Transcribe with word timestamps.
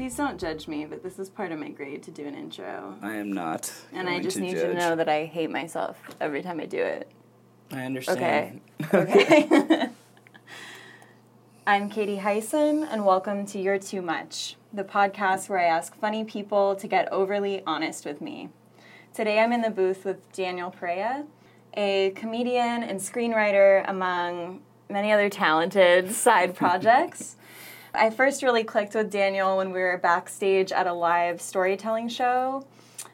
Please 0.00 0.16
don't 0.16 0.40
judge 0.40 0.66
me, 0.66 0.86
but 0.86 1.02
this 1.02 1.18
is 1.18 1.28
part 1.28 1.52
of 1.52 1.58
my 1.58 1.68
grade 1.68 2.02
to 2.04 2.10
do 2.10 2.24
an 2.24 2.34
intro. 2.34 2.96
I 3.02 3.16
am 3.16 3.30
not. 3.34 3.70
And 3.92 4.08
I 4.08 4.18
just 4.18 4.38
to 4.38 4.42
need 4.42 4.52
judge. 4.52 4.68
to 4.68 4.72
know 4.72 4.96
that 4.96 5.10
I 5.10 5.26
hate 5.26 5.50
myself 5.50 5.98
every 6.22 6.40
time 6.40 6.58
I 6.58 6.64
do 6.64 6.82
it. 6.82 7.06
I 7.70 7.84
understand. 7.84 8.62
Okay. 8.94 9.46
Okay. 9.46 9.88
I'm 11.66 11.90
Katie 11.90 12.16
Heisen, 12.16 12.88
and 12.90 13.04
welcome 13.04 13.44
to 13.48 13.60
You're 13.60 13.78
Too 13.78 14.00
Much, 14.00 14.56
the 14.72 14.84
podcast 14.84 15.50
where 15.50 15.58
I 15.58 15.64
ask 15.64 15.94
funny 15.94 16.24
people 16.24 16.76
to 16.76 16.88
get 16.88 17.12
overly 17.12 17.62
honest 17.66 18.06
with 18.06 18.22
me. 18.22 18.48
Today 19.12 19.38
I'm 19.38 19.52
in 19.52 19.60
the 19.60 19.68
booth 19.68 20.06
with 20.06 20.32
Daniel 20.32 20.70
Perea, 20.70 21.26
a 21.74 22.12
comedian 22.16 22.84
and 22.84 23.00
screenwriter 23.00 23.84
among 23.86 24.62
many 24.88 25.12
other 25.12 25.28
talented 25.28 26.10
side 26.10 26.54
projects. 26.54 27.36
I 27.94 28.10
first 28.10 28.42
really 28.42 28.64
clicked 28.64 28.94
with 28.94 29.10
Daniel 29.10 29.56
when 29.56 29.72
we 29.72 29.80
were 29.80 29.98
backstage 29.98 30.72
at 30.72 30.86
a 30.86 30.92
live 30.92 31.40
storytelling 31.40 32.08
show, 32.08 32.64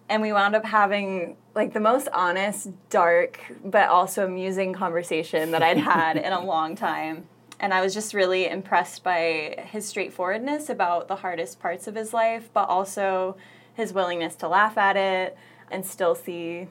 and 0.08 0.20
we 0.22 0.32
wound 0.32 0.54
up 0.54 0.64
having 0.64 1.36
like 1.54 1.72
the 1.72 1.80
most 1.80 2.08
honest, 2.12 2.68
dark, 2.90 3.40
but 3.64 3.88
also 3.88 4.26
amusing 4.26 4.74
conversation 4.74 5.52
that 5.52 5.62
I'd 5.62 5.78
had 5.78 6.16
in 6.18 6.32
a 6.32 6.44
long 6.44 6.76
time. 6.76 7.24
And 7.58 7.72
I 7.72 7.80
was 7.80 7.94
just 7.94 8.12
really 8.12 8.46
impressed 8.46 9.02
by 9.02 9.64
his 9.70 9.86
straightforwardness 9.86 10.68
about 10.68 11.08
the 11.08 11.16
hardest 11.16 11.58
parts 11.58 11.86
of 11.86 11.94
his 11.94 12.12
life, 12.12 12.50
but 12.52 12.68
also 12.68 13.36
his 13.72 13.94
willingness 13.94 14.34
to 14.36 14.48
laugh 14.48 14.76
at 14.76 14.96
it 14.98 15.36
and 15.70 15.86
still 15.86 16.14
see 16.14 16.68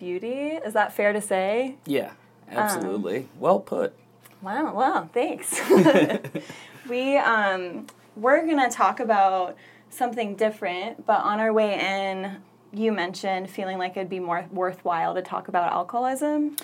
beauty. 0.00 0.58
Is 0.64 0.72
that 0.74 0.92
fair 0.92 1.12
to 1.12 1.20
say? 1.20 1.76
Yeah, 1.86 2.10
Um, 2.50 2.56
absolutely. 2.58 3.28
well 3.38 3.60
put. 3.60 3.94
Wow, 4.42 4.74
wow, 4.74 5.08
thanks. 5.14 5.60
we 6.88 7.16
um 7.16 7.86
we're 8.16 8.46
gonna 8.46 8.70
talk 8.70 9.00
about 9.00 9.56
something 9.90 10.36
different, 10.36 11.06
but 11.06 11.20
on 11.22 11.40
our 11.40 11.52
way 11.52 11.78
in, 11.78 12.36
you 12.72 12.92
mentioned 12.92 13.50
feeling 13.50 13.78
like 13.78 13.96
it'd 13.96 14.08
be 14.08 14.20
more 14.20 14.46
worthwhile 14.50 15.14
to 15.14 15.22
talk 15.22 15.48
about 15.48 15.72
alcoholism. 15.72 16.56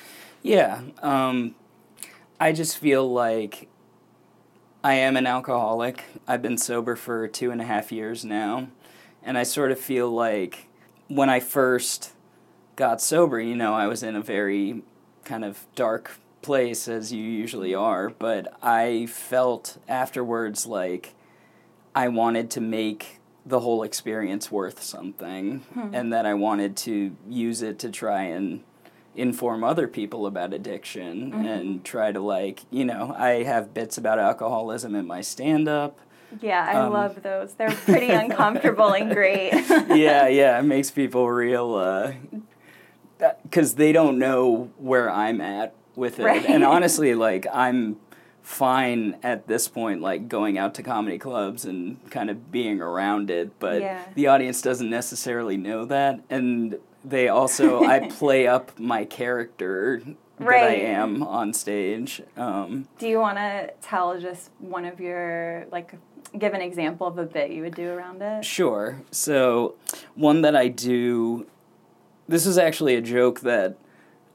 Yeah. 0.42 0.82
Um, 1.02 1.54
I 2.40 2.52
just 2.52 2.78
feel 2.78 3.10
like 3.10 3.68
I 4.84 4.94
am 4.94 5.16
an 5.16 5.26
alcoholic. 5.26 6.04
I've 6.26 6.42
been 6.42 6.58
sober 6.58 6.96
for 6.96 7.28
two 7.28 7.50
and 7.50 7.60
a 7.60 7.64
half 7.64 7.92
years 7.92 8.24
now. 8.24 8.68
And 9.22 9.38
I 9.38 9.44
sort 9.44 9.70
of 9.70 9.78
feel 9.78 10.10
like 10.10 10.66
when 11.06 11.30
I 11.30 11.38
first 11.38 12.12
got 12.74 13.00
sober, 13.00 13.40
you 13.40 13.54
know, 13.54 13.74
I 13.74 13.86
was 13.86 14.02
in 14.02 14.16
a 14.16 14.20
very 14.20 14.82
kind 15.24 15.44
of 15.44 15.66
dark 15.76 16.18
place, 16.42 16.88
as 16.88 17.12
you 17.12 17.22
usually 17.22 17.74
are. 17.74 18.10
But 18.10 18.52
I 18.62 19.06
felt 19.06 19.78
afterwards 19.88 20.66
like 20.66 21.14
I 21.94 22.08
wanted 22.08 22.50
to 22.52 22.60
make 22.60 23.20
the 23.46 23.60
whole 23.60 23.82
experience 23.82 24.50
worth 24.52 24.82
something 24.82 25.64
and 25.92 26.12
that 26.12 26.26
I 26.26 26.34
wanted 26.34 26.76
to 26.78 27.16
use 27.28 27.60
it 27.62 27.78
to 27.80 27.90
try 27.90 28.22
and 28.22 28.62
inform 29.16 29.62
other 29.64 29.88
people 29.88 30.26
about 30.26 30.52
addiction 30.54 31.34
and 31.34 31.84
try 31.84 32.10
to 32.10 32.18
like 32.18 32.62
you 32.70 32.82
know 32.82 33.14
i 33.18 33.42
have 33.42 33.74
bits 33.74 33.98
about 33.98 34.18
alcoholism 34.18 34.94
in 34.94 35.06
my 35.06 35.20
stand 35.20 35.68
up 35.68 35.98
Yeah, 36.40 36.64
I 36.66 36.80
Um, 36.86 36.94
love 36.94 37.22
those. 37.22 37.52
They're 37.52 37.70
pretty 37.72 38.08
uncomfortable 38.22 38.94
and 38.94 39.12
great. 39.12 39.52
yeah 39.90 40.28
yeah 40.28 40.58
it 40.58 40.62
makes 40.62 40.90
people 40.90 41.28
real 41.28 41.74
uh 41.74 42.12
because 43.42 43.74
they 43.74 43.92
don't 43.92 44.18
know 44.18 44.70
where 44.78 45.10
i'm 45.10 45.42
at 45.42 45.74
with 45.96 46.18
it 46.18 46.24
Right. 46.24 46.44
and 46.46 46.64
honestly 46.64 47.14
like 47.14 47.46
i'm 47.52 47.96
fine 48.42 49.16
at 49.22 49.46
this 49.46 49.68
point 49.68 50.00
like 50.00 50.28
going 50.28 50.58
out 50.58 50.74
to 50.74 50.82
comedy 50.82 51.18
clubs 51.18 51.64
and 51.64 51.98
kind 52.10 52.28
of 52.30 52.50
being 52.50 52.80
around 52.80 53.30
it 53.30 53.58
but 53.58 53.80
Yeah. 53.80 54.02
the 54.14 54.26
audience 54.26 54.62
doesn't 54.62 54.90
necessarily 54.90 55.56
know 55.56 55.84
that 55.84 56.20
and 56.28 56.78
they 57.04 57.28
also 57.28 57.84
i 57.84 58.00
play 58.08 58.46
up 58.46 58.78
my 58.78 59.04
character 59.04 60.02
that 60.38 60.48
i 60.48 60.74
am 60.74 61.22
on 61.22 61.52
stage 61.52 62.20
um, 62.36 62.88
do 62.98 63.06
you 63.06 63.18
want 63.20 63.38
to 63.38 63.72
tell 63.80 64.18
just 64.18 64.50
one 64.58 64.84
of 64.84 64.98
your 64.98 65.66
like 65.70 65.94
give 66.38 66.54
an 66.54 66.62
example 66.62 67.06
of 67.06 67.18
a 67.18 67.24
bit 67.26 67.50
you 67.50 67.62
would 67.62 67.74
do 67.74 67.90
around 67.90 68.22
it? 68.22 68.42
Sure. 68.42 69.02
So, 69.10 69.74
one 70.14 70.40
that 70.42 70.56
I 70.56 70.68
do, 70.68 71.46
this 72.26 72.46
is 72.46 72.56
actually 72.56 72.94
a 72.94 73.02
joke 73.02 73.40
that 73.40 73.76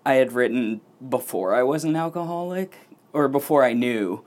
I 0.05 0.13
had 0.13 0.33
written 0.33 0.81
before 1.07 1.53
I 1.53 1.63
was 1.63 1.83
an 1.83 1.95
alcoholic, 1.95 2.75
or 3.13 3.27
before 3.27 3.63
I 3.63 3.73
knew, 3.73 4.23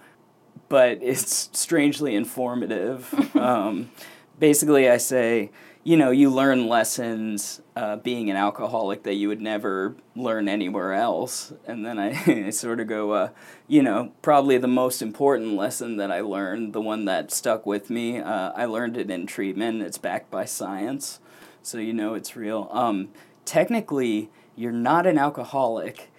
but 0.68 0.98
it's 1.02 1.50
strangely 1.52 2.14
informative. 2.14 3.36
um, 3.36 3.90
basically, 4.38 4.88
I 4.88 4.96
say, 4.96 5.50
you 5.82 5.96
know, 5.96 6.10
you 6.10 6.28
learn 6.30 6.68
lessons 6.68 7.62
uh, 7.74 7.96
being 7.96 8.30
an 8.30 8.36
alcoholic 8.36 9.02
that 9.04 9.14
you 9.14 9.28
would 9.28 9.40
never 9.40 9.96
learn 10.14 10.48
anywhere 10.48 10.92
else. 10.92 11.52
And 11.66 11.86
then 11.86 11.98
I, 11.98 12.10
I 12.46 12.50
sort 12.50 12.80
of 12.80 12.86
go, 12.86 13.12
uh, 13.12 13.28
you 13.66 13.82
know, 13.82 14.12
probably 14.20 14.58
the 14.58 14.68
most 14.68 15.00
important 15.00 15.54
lesson 15.54 15.96
that 15.96 16.10
I 16.10 16.20
learned, 16.20 16.72
the 16.72 16.80
one 16.80 17.06
that 17.06 17.30
stuck 17.30 17.64
with 17.64 17.88
me, 17.88 18.18
uh, 18.18 18.52
I 18.54 18.66
learned 18.66 18.96
it 18.96 19.10
in 19.10 19.26
treatment. 19.26 19.82
It's 19.82 19.98
backed 19.98 20.30
by 20.30 20.44
science, 20.44 21.20
so 21.62 21.78
you 21.78 21.94
know 21.94 22.14
it's 22.14 22.36
real. 22.36 22.68
Um, 22.72 23.08
technically, 23.44 24.30
you're 24.56 24.72
not 24.72 25.06
an 25.06 25.16
alcoholic 25.16 26.09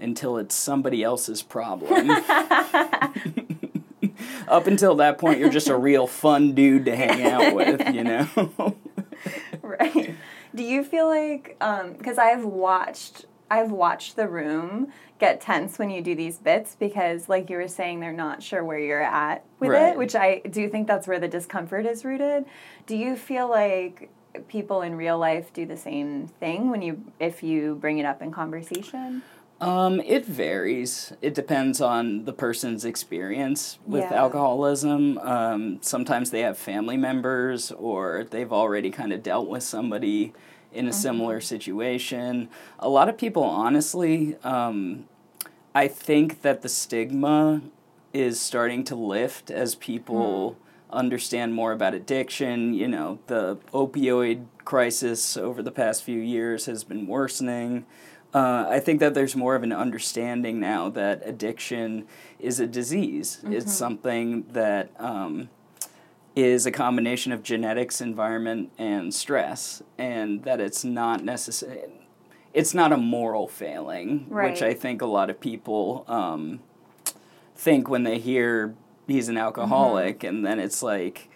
until 0.00 0.36
it's 0.38 0.54
somebody 0.54 1.02
else's 1.02 1.42
problem. 1.42 2.10
Up 4.48 4.66
until 4.66 4.96
that 4.96 5.18
point, 5.18 5.38
you're 5.38 5.50
just 5.50 5.68
a 5.68 5.76
real 5.76 6.06
fun 6.06 6.54
dude 6.54 6.84
to 6.86 6.96
hang 6.96 7.22
out 7.24 7.54
with, 7.54 7.94
you 7.94 8.02
know? 8.02 8.26
right. 9.62 10.14
Do 10.54 10.62
you 10.64 10.82
feel 10.82 11.06
like 11.06 11.56
um, 11.60 11.92
because 11.92 12.18
I've 12.18 12.44
watched 12.44 13.26
I've 13.50 13.70
watched 13.70 14.16
the 14.16 14.26
room 14.28 14.92
get 15.18 15.40
tense 15.40 15.78
when 15.78 15.90
you 15.90 16.00
do 16.02 16.14
these 16.14 16.38
bits 16.38 16.74
because 16.78 17.28
like 17.28 17.50
you 17.50 17.56
were 17.56 17.68
saying 17.68 18.00
they're 18.00 18.12
not 18.12 18.42
sure 18.42 18.64
where 18.64 18.78
you're 18.78 19.02
at 19.02 19.44
with 19.60 19.70
Right. 19.70 19.90
it, 19.92 19.98
which 19.98 20.14
I 20.16 20.38
do 20.50 20.68
think 20.68 20.86
that's 20.88 21.06
where 21.06 21.18
the 21.20 21.28
discomfort 21.28 21.84
is 21.86 22.04
rooted. 22.04 22.46
Do 22.86 22.96
you 22.96 23.14
feel 23.16 23.48
like 23.48 24.08
people 24.48 24.82
in 24.82 24.96
real 24.96 25.18
life 25.18 25.52
do 25.52 25.66
the 25.66 25.76
same 25.76 26.26
thing 26.26 26.70
when 26.70 26.82
you 26.82 27.04
if 27.20 27.42
you 27.42 27.76
bring 27.76 27.98
it 27.98 28.04
up 28.04 28.22
in 28.22 28.32
conversation? 28.32 29.22
Um, 29.60 30.00
it 30.00 30.24
varies. 30.24 31.12
It 31.20 31.34
depends 31.34 31.80
on 31.82 32.24
the 32.24 32.32
person's 32.32 32.84
experience 32.84 33.78
with 33.86 34.04
Yeah. 34.04 34.14
alcoholism. 34.22 35.18
Um, 35.18 35.78
sometimes 35.82 36.30
they 36.30 36.40
have 36.40 36.56
family 36.56 36.96
members 36.96 37.70
or 37.72 38.26
they've 38.30 38.52
already 38.52 38.90
kind 38.90 39.12
of 39.12 39.22
dealt 39.22 39.48
with 39.48 39.62
somebody 39.62 40.32
in 40.72 40.86
a 40.88 40.92
similar 40.92 41.40
situation. 41.40 42.48
A 42.78 42.88
lot 42.88 43.08
of 43.08 43.18
people, 43.18 43.42
honestly, 43.42 44.36
um, 44.44 45.04
I 45.74 45.88
think 45.88 46.42
that 46.42 46.62
the 46.62 46.68
stigma 46.68 47.60
is 48.14 48.40
starting 48.40 48.82
to 48.84 48.94
lift 48.94 49.50
as 49.50 49.74
people 49.74 50.56
understand 50.92 51.54
more 51.54 51.72
about 51.72 51.94
addiction. 51.94 52.74
You 52.74 52.88
know, 52.88 53.18
the 53.26 53.56
opioid 53.72 54.46
crisis 54.64 55.36
over 55.36 55.62
the 55.62 55.70
past 55.72 56.02
few 56.02 56.18
years 56.20 56.66
has 56.66 56.84
been 56.84 57.06
worsening. 57.06 57.86
Uh, 58.32 58.66
I 58.68 58.78
think 58.78 59.00
that 59.00 59.14
there's 59.14 59.34
more 59.34 59.56
of 59.56 59.62
an 59.64 59.72
understanding 59.72 60.60
now 60.60 60.88
that 60.90 61.22
addiction 61.24 62.06
is 62.38 62.60
a 62.60 62.66
disease. 62.66 63.40
It's 63.44 63.72
something 63.74 64.44
that 64.52 64.90
um, 65.00 65.48
is 66.36 66.64
a 66.64 66.70
combination 66.70 67.32
of 67.32 67.42
genetics, 67.42 68.00
environment, 68.00 68.70
and 68.78 69.12
stress, 69.12 69.82
and 69.98 70.44
that 70.44 70.60
it's 70.60 70.84
not 70.84 71.24
necessary. 71.24 71.80
It's 72.54 72.72
not 72.72 72.92
a 72.92 72.96
moral 72.96 73.48
failing, 73.48 74.26
Right. 74.28 74.50
which 74.52 74.62
I 74.62 74.74
think 74.74 75.02
a 75.02 75.06
lot 75.06 75.28
of 75.28 75.40
people 75.40 76.04
um, 76.06 76.60
think 77.56 77.88
when 77.88 78.04
they 78.04 78.18
hear 78.18 78.74
he's 79.10 79.28
an 79.28 79.36
alcoholic, 79.36 80.24
and 80.24 80.44
then 80.44 80.58
it's 80.58 80.82
like, 80.82 81.28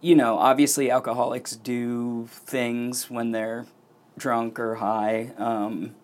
you 0.00 0.14
know, 0.14 0.38
obviously 0.38 0.90
alcoholics 0.90 1.56
do 1.56 2.26
things 2.30 3.10
when 3.10 3.32
they're 3.32 3.66
drunk 4.18 4.58
or 4.58 4.76
high 4.76 5.32
um, 5.38 5.94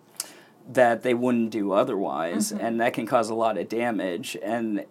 that 0.70 1.02
they 1.02 1.14
wouldn't 1.14 1.50
do 1.50 1.72
otherwise, 1.72 2.52
and 2.52 2.80
that 2.80 2.92
can 2.92 3.06
cause 3.06 3.28
a 3.30 3.34
lot 3.34 3.58
of 3.58 3.68
damage. 3.68 4.36
And 4.42 4.84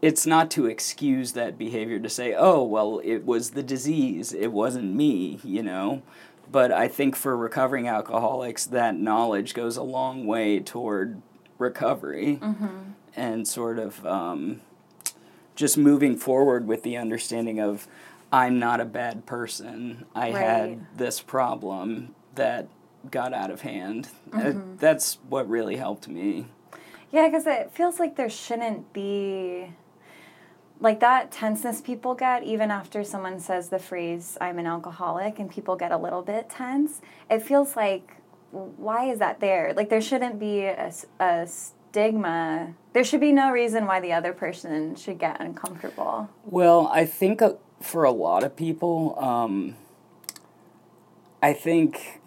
it's 0.00 0.26
not 0.26 0.50
to 0.52 0.66
excuse 0.66 1.32
that 1.32 1.58
behavior 1.58 1.98
to 1.98 2.08
say, 2.08 2.34
oh, 2.34 2.62
well, 2.62 3.00
it 3.04 3.24
was 3.24 3.50
the 3.50 3.62
disease, 3.62 4.32
it 4.32 4.52
wasn't 4.52 4.94
me, 4.94 5.40
you 5.42 5.62
know. 5.62 6.02
But 6.50 6.72
I 6.72 6.88
think 6.88 7.14
for 7.16 7.36
recovering 7.36 7.88
alcoholics, 7.88 8.64
that 8.66 8.96
knowledge 8.96 9.52
goes 9.52 9.76
a 9.76 9.82
long 9.82 10.26
way 10.26 10.60
toward 10.60 11.20
recovery 11.58 12.38
and 13.16 13.46
sort 13.46 13.78
of 13.78 14.06
um, 14.06 14.60
just 15.58 15.76
moving 15.76 16.16
forward 16.16 16.68
with 16.68 16.84
the 16.84 16.96
understanding 16.96 17.58
of 17.58 17.88
I'm 18.32 18.60
not 18.60 18.80
a 18.80 18.84
bad 18.84 19.26
person. 19.26 20.06
I 20.14 20.30
Right. 20.30 20.36
had 20.36 20.86
this 20.96 21.20
problem 21.20 22.14
that 22.36 22.68
got 23.10 23.32
out 23.34 23.50
of 23.50 23.62
hand. 23.62 24.08
Uh, 24.32 24.52
that's 24.78 25.18
what 25.28 25.48
really 25.48 25.74
helped 25.74 26.06
me. 26.06 26.46
Yeah, 27.10 27.26
because 27.26 27.44
it 27.48 27.72
feels 27.72 27.98
like 27.98 28.14
there 28.14 28.30
shouldn't 28.30 28.92
be 28.92 29.72
like 30.80 31.00
that 31.00 31.32
tenseness 31.32 31.80
people 31.80 32.14
get 32.14 32.44
even 32.44 32.70
after 32.70 33.02
someone 33.02 33.40
says 33.40 33.68
the 33.68 33.80
phrase 33.80 34.38
i'm 34.40 34.60
an 34.60 34.66
alcoholic 34.66 35.40
and 35.40 35.50
people 35.50 35.74
get 35.74 35.90
a 35.90 35.96
little 35.96 36.22
bit 36.22 36.48
tense 36.48 37.00
it 37.28 37.42
feels 37.42 37.74
like 37.74 38.12
why 38.52 39.10
is 39.10 39.18
that 39.18 39.40
there 39.40 39.72
like 39.74 39.88
there 39.88 40.00
shouldn't 40.00 40.38
be 40.38 40.60
a, 40.60 40.92
a 41.18 41.48
stigma 41.90 42.74
there 42.92 43.04
should 43.04 43.20
be 43.20 43.32
no 43.32 43.50
reason 43.50 43.86
why 43.86 44.00
the 44.00 44.12
other 44.12 44.32
person 44.32 44.94
should 44.96 45.18
get 45.18 45.40
uncomfortable 45.40 46.28
Well, 46.44 46.88
I 46.92 47.04
think 47.06 47.40
uh, 47.42 47.52
for 47.80 48.04
a 48.04 48.10
lot 48.10 48.42
of 48.42 48.56
people, 48.56 49.16
um, 49.20 49.76
I 51.40 51.52
think, 51.52 52.20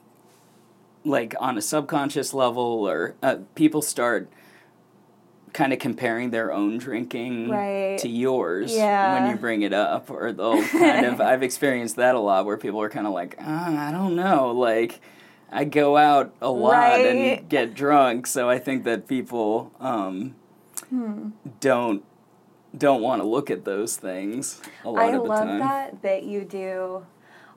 like 1.04 1.36
on 1.40 1.58
a 1.58 1.62
subconscious 1.62 2.34
level, 2.34 2.88
or 2.88 3.16
uh, 3.22 3.38
people 3.56 3.82
start 3.82 4.30
kind 5.52 5.74
of 5.74 5.80
comparing 5.80 6.30
their 6.32 6.54
own 6.54 6.78
drinking 6.78 7.50
Right. 7.50 7.98
to 8.00 8.08
yours 8.08 8.74
Yeah. 8.74 9.12
when 9.14 9.30
you 9.32 9.36
bring 9.36 9.62
it 9.64 9.74
up, 9.74 10.10
or 10.10 10.32
they'll 10.32 10.66
kind 10.70 11.06
of. 11.06 11.20
I've 11.20 11.44
experienced 11.44 11.98
that 11.98 12.16
a 12.16 12.20
lot 12.20 12.46
where 12.46 12.56
people 12.58 12.82
are 12.82 12.90
kind 12.90 13.06
of 13.08 13.12
like, 13.14 13.36
ah, 13.42 13.90
I 13.90 13.92
don't 13.92 14.16
know, 14.16 14.52
like. 14.52 15.02
I 15.52 15.66
go 15.66 15.98
out 15.98 16.34
a 16.42 16.50
lot 16.50 16.98
Right. 17.00 17.06
and 17.06 17.50
get 17.50 17.74
drunk, 17.74 18.26
so 18.28 18.50
I 18.50 18.58
think 18.60 18.84
that 18.86 19.08
people 19.08 19.72
um, 19.80 20.36
Hmm. 20.90 21.30
don't 21.60 22.04
don't 22.78 23.02
want 23.02 23.22
to 23.22 23.28
look 23.28 23.50
at 23.52 23.66
those 23.66 23.98
things 23.98 24.62
a 24.86 24.90
lot 24.90 25.02
I 25.02 25.08
of 25.18 25.24
the 25.24 25.30
time. 25.30 25.48
I 25.50 25.50
love 25.50 25.60
that 25.60 26.02
that 26.04 26.24
you 26.24 26.42
do 26.46 27.06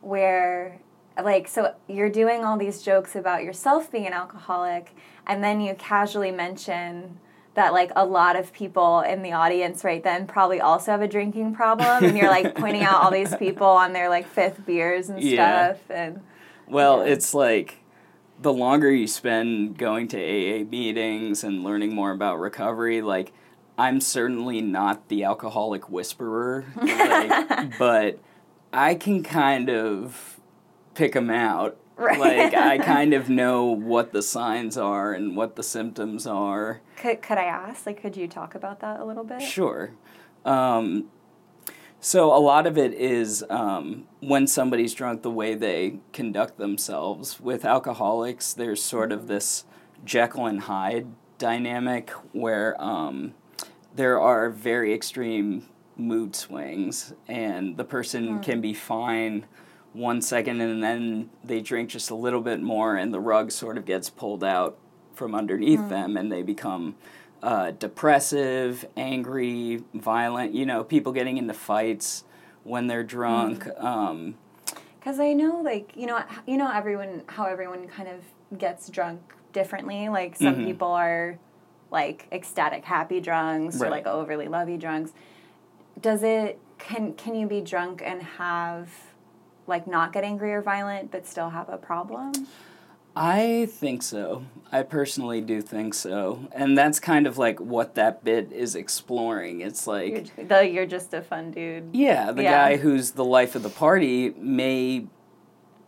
where 0.01 0.79
like 1.23 1.47
so 1.47 1.73
you're 1.89 2.11
doing 2.11 2.45
all 2.45 2.59
these 2.59 2.83
jokes 2.83 3.15
about 3.15 3.45
yourself 3.45 3.91
being 3.93 4.07
an 4.09 4.13
alcoholic 4.13 4.91
and 5.27 5.43
then 5.45 5.61
you 5.61 5.75
casually 5.75 6.33
mention 6.33 7.19
that 7.55 7.73
like 7.73 7.93
a 7.95 8.05
lot 8.05 8.35
of 8.35 8.53
people 8.53 9.01
in 9.03 9.23
the 9.23 9.31
audience 9.33 9.85
right 9.85 10.03
then 10.03 10.27
probably 10.27 10.61
also 10.61 10.91
have 10.91 11.01
a 11.03 11.07
drinking 11.07 11.55
problem 11.55 12.05
and 12.05 12.19
you're 12.19 12.29
like 12.29 12.57
pointing 12.57 12.83
out 12.83 13.01
all 13.03 13.13
these 13.13 13.35
people 13.39 13.69
on 13.69 13.93
their 13.93 14.09
like 14.09 14.27
fifth 14.27 14.67
beers 14.67 15.09
and 15.09 15.23
Yeah. 15.23 15.75
stuff 15.75 15.81
and 15.91 16.21
Well, 16.67 17.07
Yeah. 17.07 17.13
it's 17.13 17.33
like 17.33 17.77
the 18.45 18.53
longer 18.53 18.93
you 18.93 19.07
spend 19.07 19.79
going 19.79 20.07
to 20.07 20.19
AA 20.19 20.65
meetings 20.65 21.43
and 21.43 21.65
learning 21.65 21.95
more 21.95 22.13
about 22.13 22.39
recovery, 22.39 23.01
like 23.01 23.33
I'm 23.77 24.01
certainly 24.03 24.61
not 24.61 25.09
the 25.09 25.25
alcoholic 25.25 25.89
whisperer, 25.89 26.67
like, 26.77 27.77
but 27.79 28.21
I 28.71 28.95
can 28.97 29.23
kind 29.23 29.71
of 29.71 30.39
pick 30.95 31.15
them 31.15 31.31
out. 31.31 31.79
Right. 31.97 32.19
Like 32.19 32.55
I 32.55 32.79
kind 32.85 33.15
of 33.15 33.31
know 33.31 33.65
what 33.65 34.13
the 34.13 34.21
signs 34.21 34.77
are 34.77 35.15
and 35.15 35.37
what 35.37 35.57
the 35.57 35.63
symptoms 35.63 36.27
are. 36.27 36.83
could, 36.97 37.23
could 37.23 37.39
I 37.39 37.45
ask 37.45 37.87
like 37.87 38.03
could 38.03 38.17
you 38.17 38.29
talk 38.29 38.55
about 38.55 38.81
that 38.81 39.01
a 39.01 39.05
little 39.05 39.25
bit? 39.25 39.41
Sure. 39.41 39.93
Um, 40.45 41.07
so 42.05 42.37
a 42.37 42.37
lot 42.37 42.67
of 42.67 42.77
it 42.77 42.93
is 42.93 43.43
um, 43.49 44.05
when 44.21 44.47
somebody's 44.47 44.93
drunk, 44.93 45.23
the 45.23 45.31
way 45.31 45.55
they 45.55 46.01
conduct 46.13 46.59
themselves. 46.59 47.41
With 47.41 47.65
alcoholics, 47.65 48.53
there's 48.53 48.83
sort 48.83 49.11
of 49.11 49.27
this 49.27 49.65
Jekyll 50.05 50.45
and 50.45 50.61
Hyde 50.61 51.07
dynamic 51.39 52.11
where 52.33 52.79
um, 52.79 53.33
there 53.97 54.21
are 54.21 54.51
very 54.51 54.93
extreme 54.93 55.67
mood 55.97 56.37
swings, 56.37 57.15
and 57.27 57.79
the 57.79 57.85
person 57.85 58.41
can 58.41 58.61
be 58.61 58.75
fine 58.75 59.47
one 59.95 60.21
second, 60.21 60.61
and 60.61 60.83
then 60.83 61.31
they 61.43 61.63
drink 61.63 61.89
just 61.89 62.11
a 62.11 62.15
little 62.15 62.43
bit 62.43 62.61
more, 62.61 62.97
and 62.97 63.15
the 63.15 63.21
rug 63.21 63.51
sort 63.51 63.79
of 63.79 63.87
gets 63.87 64.11
pulled 64.11 64.45
out 64.45 64.77
from 65.15 65.35
underneath 65.35 65.89
them, 65.89 66.19
and 66.19 66.31
they 66.31 66.43
become 66.43 66.97
uh, 67.45 67.73
depressive, 67.73 68.87
angry, 68.97 69.83
violent. 69.93 70.55
You 70.55 70.65
know, 70.65 70.83
people 70.83 71.13
getting 71.13 71.37
into 71.37 71.53
fights 71.53 72.25
when 72.65 72.87
they're 72.87 73.05
drunk. 73.05 73.69
Um, 73.79 74.37
Because 74.99 75.21
I 75.21 75.35
know, 75.35 75.61
like 75.61 75.93
you 75.95 76.07
know, 76.07 76.23
you 76.47 76.57
know 76.57 76.71
everyone 76.73 77.23
how 77.27 77.45
everyone 77.45 77.87
kind 77.87 78.09
of 78.09 78.59
gets 78.59 78.89
drunk 78.89 79.21
differently. 79.53 80.09
Like 80.09 80.37
some 80.37 80.57
Mhm. 80.57 80.65
people 80.65 80.89
are 80.89 81.39
like 81.91 82.27
ecstatic, 82.33 82.85
happy 82.87 83.21
drunks, 83.21 83.81
or 83.83 83.91
like 83.91 84.07
overly 84.07 84.49
lovey 84.49 84.79
drunks. 84.79 85.13
Does 86.01 86.23
it 86.23 86.59
can 86.79 87.13
can 87.13 87.35
you 87.35 87.47
be 87.47 87.61
drunk 87.61 88.01
and 88.05 88.23
have 88.23 88.89
like 89.67 89.87
not 89.87 90.13
get 90.15 90.25
angry 90.25 90.53
or 90.55 90.63
violent, 90.63 91.11
but 91.11 91.27
still 91.27 91.51
have 91.51 91.69
a 91.69 91.77
problem? 91.77 92.33
I 93.17 93.69
think 93.71 94.03
so. 94.03 94.45
I 94.73 94.83
personally 94.83 95.41
do 95.41 95.63
think 95.63 95.95
so. 95.95 96.49
And 96.53 96.77
that's 96.77 96.99
kind 96.99 97.27
of 97.27 97.39
like 97.39 97.61
what 97.61 97.95
that 97.95 98.25
bit 98.25 98.51
is 98.53 98.75
exploring. 98.75 99.61
It's 99.61 99.87
like, 99.87 100.33
You're, 100.37 100.47
the, 100.47 100.69
you're 100.69 100.87
just 100.87 101.15
a 101.15 101.23
fun 101.23 101.53
dude. 101.53 101.91
yeah, 101.93 102.33
the 102.33 102.43
Yeah. 102.43 102.51
guy 102.71 102.77
who's 102.79 103.13
the 103.13 103.25
life 103.25 103.55
of 103.55 103.63
the 103.63 103.71
party 103.71 104.31
may 104.37 105.07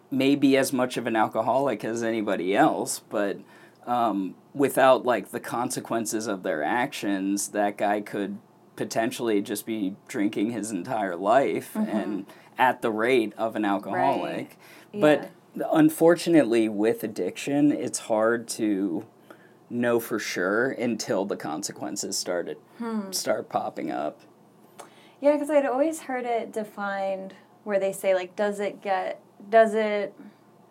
may 0.08 0.36
be 0.36 0.56
as 0.56 0.72
much 0.72 0.96
of 0.96 1.08
an 1.08 1.16
alcoholic 1.16 1.84
as 1.84 2.04
anybody 2.04 2.54
else, 2.54 3.00
but 3.10 3.38
um, 3.88 4.36
without 4.54 5.04
like 5.04 5.32
the 5.32 5.40
consequences 5.40 6.28
of 6.28 6.44
their 6.44 6.62
actions, 6.62 7.48
that 7.48 7.76
guy 7.76 8.00
could 8.00 8.38
potentially 8.76 9.42
just 9.42 9.66
be 9.66 9.96
drinking 10.06 10.52
his 10.52 10.70
entire 10.70 11.16
life 11.16 11.74
and 11.74 12.24
at 12.56 12.82
the 12.82 12.90
rate 12.92 13.32
of 13.36 13.56
an 13.56 13.64
alcoholic. 13.64 14.56
But 14.94 15.30
unfortunately, 15.72 16.68
with 16.68 17.02
addiction, 17.04 17.72
it's 17.72 18.00
hard 18.00 18.48
to 18.48 19.06
know 19.68 19.98
for 19.98 20.18
sure 20.18 20.70
until 20.70 21.24
the 21.24 21.36
consequences 21.36 22.16
started 22.16 22.56
hmm. 22.78 23.10
start 23.10 23.48
popping 23.48 23.90
up. 23.90 24.20
Yeah, 25.20 25.32
because 25.32 25.50
I'd 25.50 25.66
always 25.66 26.00
heard 26.00 26.24
it 26.24 26.52
defined 26.52 27.34
where 27.64 27.80
they 27.80 27.92
say 27.92 28.14
like, 28.14 28.36
does 28.36 28.60
it 28.60 28.80
get, 28.82 29.20
does 29.50 29.74
it 29.74 30.14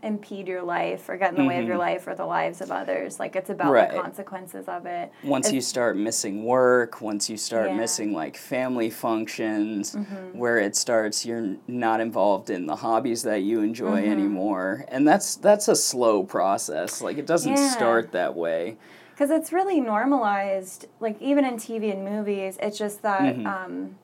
impede 0.06 0.48
your 0.48 0.62
life 0.64 1.10
or 1.10 1.18
get 1.18 1.32
in 1.32 1.38
the 1.42 1.46
way 1.48 1.60
of 1.60 1.68
your 1.68 1.78
life 1.78 2.06
or 2.08 2.16
the 2.16 2.26
lives 2.26 2.62
of 2.62 2.72
others? 2.72 3.20
Like 3.20 3.36
it's 3.36 3.50
about 3.50 3.66
Mm-hmm. 3.66 3.74
Right. 3.74 3.92
the 3.94 4.00
consequences 4.02 4.68
of 4.68 4.86
it. 4.86 5.12
Once 5.24 5.48
If- 5.50 5.54
you 5.56 5.62
start 5.62 5.98
missing 5.98 6.44
work, 6.46 7.02
once 7.02 7.30
you 7.30 7.38
start 7.38 7.66
Yeah. 7.66 7.72
Mm-hmm. 7.72 7.80
missing 7.82 8.14
like 8.14 8.38
family 8.38 8.90
functions, 8.90 9.98
where 10.34 10.58
it 10.60 10.76
starts 10.76 11.26
you're 11.26 11.56
not 11.68 12.00
involved 12.00 12.50
in 12.50 12.66
the 12.68 12.76
hobbies 12.78 13.24
that 13.24 13.42
you 13.42 13.62
enjoy 13.62 14.02
Mm-hmm. 14.04 14.12
anymore. 14.12 14.86
And 14.90 15.08
that's 15.08 15.36
that's 15.36 15.68
a 15.68 15.76
slow 15.76 16.24
process. 16.24 17.02
Like 17.02 17.18
it 17.18 17.26
doesn't 17.26 17.56
Yeah. 17.58 17.70
start 17.70 18.12
that 18.12 18.36
way. 18.36 18.78
Because 19.12 19.32
it's 19.32 19.54
really 19.54 19.80
normalized, 19.80 20.88
like 21.00 21.22
even 21.22 21.46
in 21.46 21.56
TV 21.56 21.90
and 21.92 22.04
movies, 22.04 22.58
it's 22.62 22.78
just 22.78 23.02
that, 23.04 23.22
Mm-hmm. 23.36 23.48
um, 23.48 23.96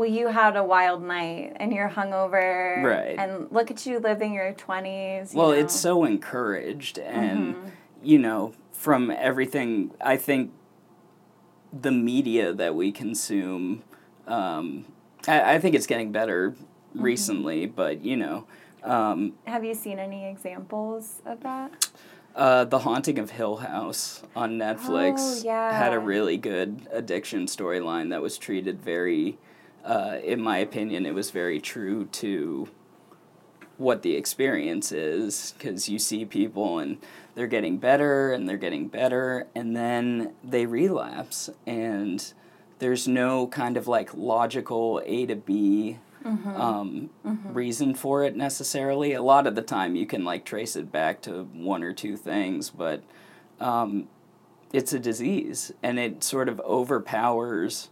well, 0.00 0.08
you 0.08 0.28
had 0.28 0.56
a 0.56 0.64
wild 0.64 1.02
night 1.02 1.52
and 1.56 1.74
you're 1.74 1.90
hungover. 1.90 2.82
Right. 2.82 3.16
And 3.18 3.52
look 3.52 3.70
at 3.70 3.84
you 3.84 3.98
living 3.98 4.32
your 4.32 4.54
20s. 4.54 5.34
you 5.34 5.38
Well, 5.38 5.48
know. 5.48 5.54
it's 5.54 5.78
so 5.78 6.04
encouraged, 6.04 6.98
and 6.98 7.54
Mm-hmm. 7.54 7.68
you 8.02 8.18
know, 8.18 8.54
from 8.72 9.10
everything, 9.10 9.90
I 10.00 10.16
think 10.16 10.52
the 11.70 11.92
media 11.92 12.54
that 12.54 12.74
we 12.74 12.90
consume, 12.92 13.82
um, 14.26 14.86
I, 15.28 15.54
I 15.56 15.58
think 15.58 15.74
it's 15.74 15.86
getting 15.86 16.12
better 16.12 16.54
Mm-hmm. 16.92 17.02
recently, 17.04 17.66
but 17.66 18.02
you 18.02 18.16
know, 18.16 18.46
um, 18.82 19.34
Have 19.46 19.64
you 19.64 19.74
seen 19.74 19.98
any 20.00 20.26
examples 20.28 21.20
of 21.26 21.40
that? 21.42 21.70
uh, 22.34 22.64
The 22.64 22.80
Haunting 22.80 23.18
of 23.18 23.30
Hill 23.30 23.56
House 23.58 24.22
on 24.34 24.58
Netflix 24.58 25.14
Oh, 25.18 25.42
yeah. 25.44 25.78
had 25.78 25.92
a 25.92 25.98
really 26.00 26.36
good 26.38 26.88
addiction 26.90 27.44
storyline 27.46 28.08
that 28.10 28.22
was 28.22 28.38
treated 28.38 28.80
very, 28.82 29.38
uh, 29.84 30.18
in 30.22 30.40
my 30.40 30.58
opinion, 30.58 31.06
it 31.06 31.14
was 31.14 31.30
very 31.30 31.60
true 31.60 32.06
to 32.06 32.68
what 33.76 34.02
the 34.02 34.14
experience 34.14 34.92
is 34.92 35.54
because 35.56 35.88
you 35.88 35.98
see 35.98 36.24
people 36.26 36.78
and 36.78 36.98
they're 37.34 37.46
getting 37.46 37.78
better 37.78 38.30
and 38.30 38.46
they're 38.46 38.58
getting 38.58 38.88
better 38.88 39.46
and 39.54 39.74
then 39.74 40.34
they 40.44 40.66
relapse 40.66 41.48
and 41.66 42.34
there's 42.78 43.08
no 43.08 43.46
kind 43.46 43.78
of 43.78 43.88
like 43.88 44.12
logical 44.14 45.00
A 45.06 45.24
to 45.26 45.36
B 45.36 45.98
um, 46.24 47.10
reason 47.44 47.94
for 47.94 48.24
it 48.24 48.36
necessarily. 48.36 49.14
A 49.14 49.22
lot 49.22 49.46
of 49.46 49.54
the 49.54 49.62
time 49.62 49.96
you 49.96 50.06
can 50.06 50.24
like 50.24 50.44
trace 50.44 50.76
it 50.76 50.92
back 50.92 51.22
to 51.22 51.44
one 51.44 51.82
or 51.82 51.94
two 51.94 52.16
things, 52.16 52.68
but 52.68 53.02
um, 53.60 54.08
it's 54.72 54.92
a 54.92 54.98
disease 54.98 55.72
and 55.82 55.98
it 55.98 56.22
sort 56.22 56.48
of 56.48 56.60
overpowers 56.60 57.88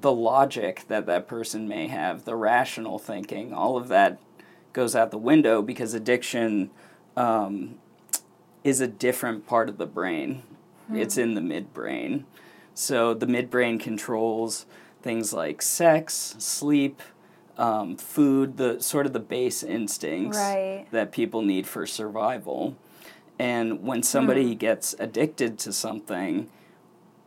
the 0.00 0.12
logic 0.12 0.84
that 0.88 1.06
that 1.06 1.26
person 1.28 1.68
may 1.68 1.88
have, 1.88 2.24
the 2.24 2.36
rational 2.36 2.98
thinking, 2.98 3.52
all 3.52 3.76
of 3.76 3.88
that 3.88 4.18
goes 4.72 4.94
out 4.94 5.10
the 5.10 5.18
window 5.18 5.62
because 5.62 5.94
addiction 5.94 6.70
um, 7.16 7.76
is 8.64 8.80
a 8.80 8.86
different 8.86 9.46
part 9.46 9.68
of 9.68 9.78
the 9.78 9.86
brain. 9.86 10.42
It's 10.90 11.18
in 11.18 11.34
the 11.34 11.42
midbrain. 11.42 12.24
So 12.72 13.12
the 13.12 13.26
midbrain 13.26 13.78
controls 13.78 14.64
things 15.02 15.34
like 15.34 15.60
sex, 15.60 16.34
sleep, 16.38 17.02
um, 17.58 17.96
food, 17.96 18.56
the 18.56 18.80
sort 18.80 19.04
of 19.04 19.12
the 19.12 19.20
base 19.20 19.62
instincts 19.62 20.38
Right. 20.38 20.86
that 20.90 21.12
people 21.12 21.42
need 21.42 21.66
for 21.66 21.84
survival. 21.86 22.74
And 23.38 23.82
when 23.82 24.02
somebody 24.02 24.54
gets 24.54 24.94
addicted 24.98 25.58
to 25.60 25.72
something, 25.72 26.48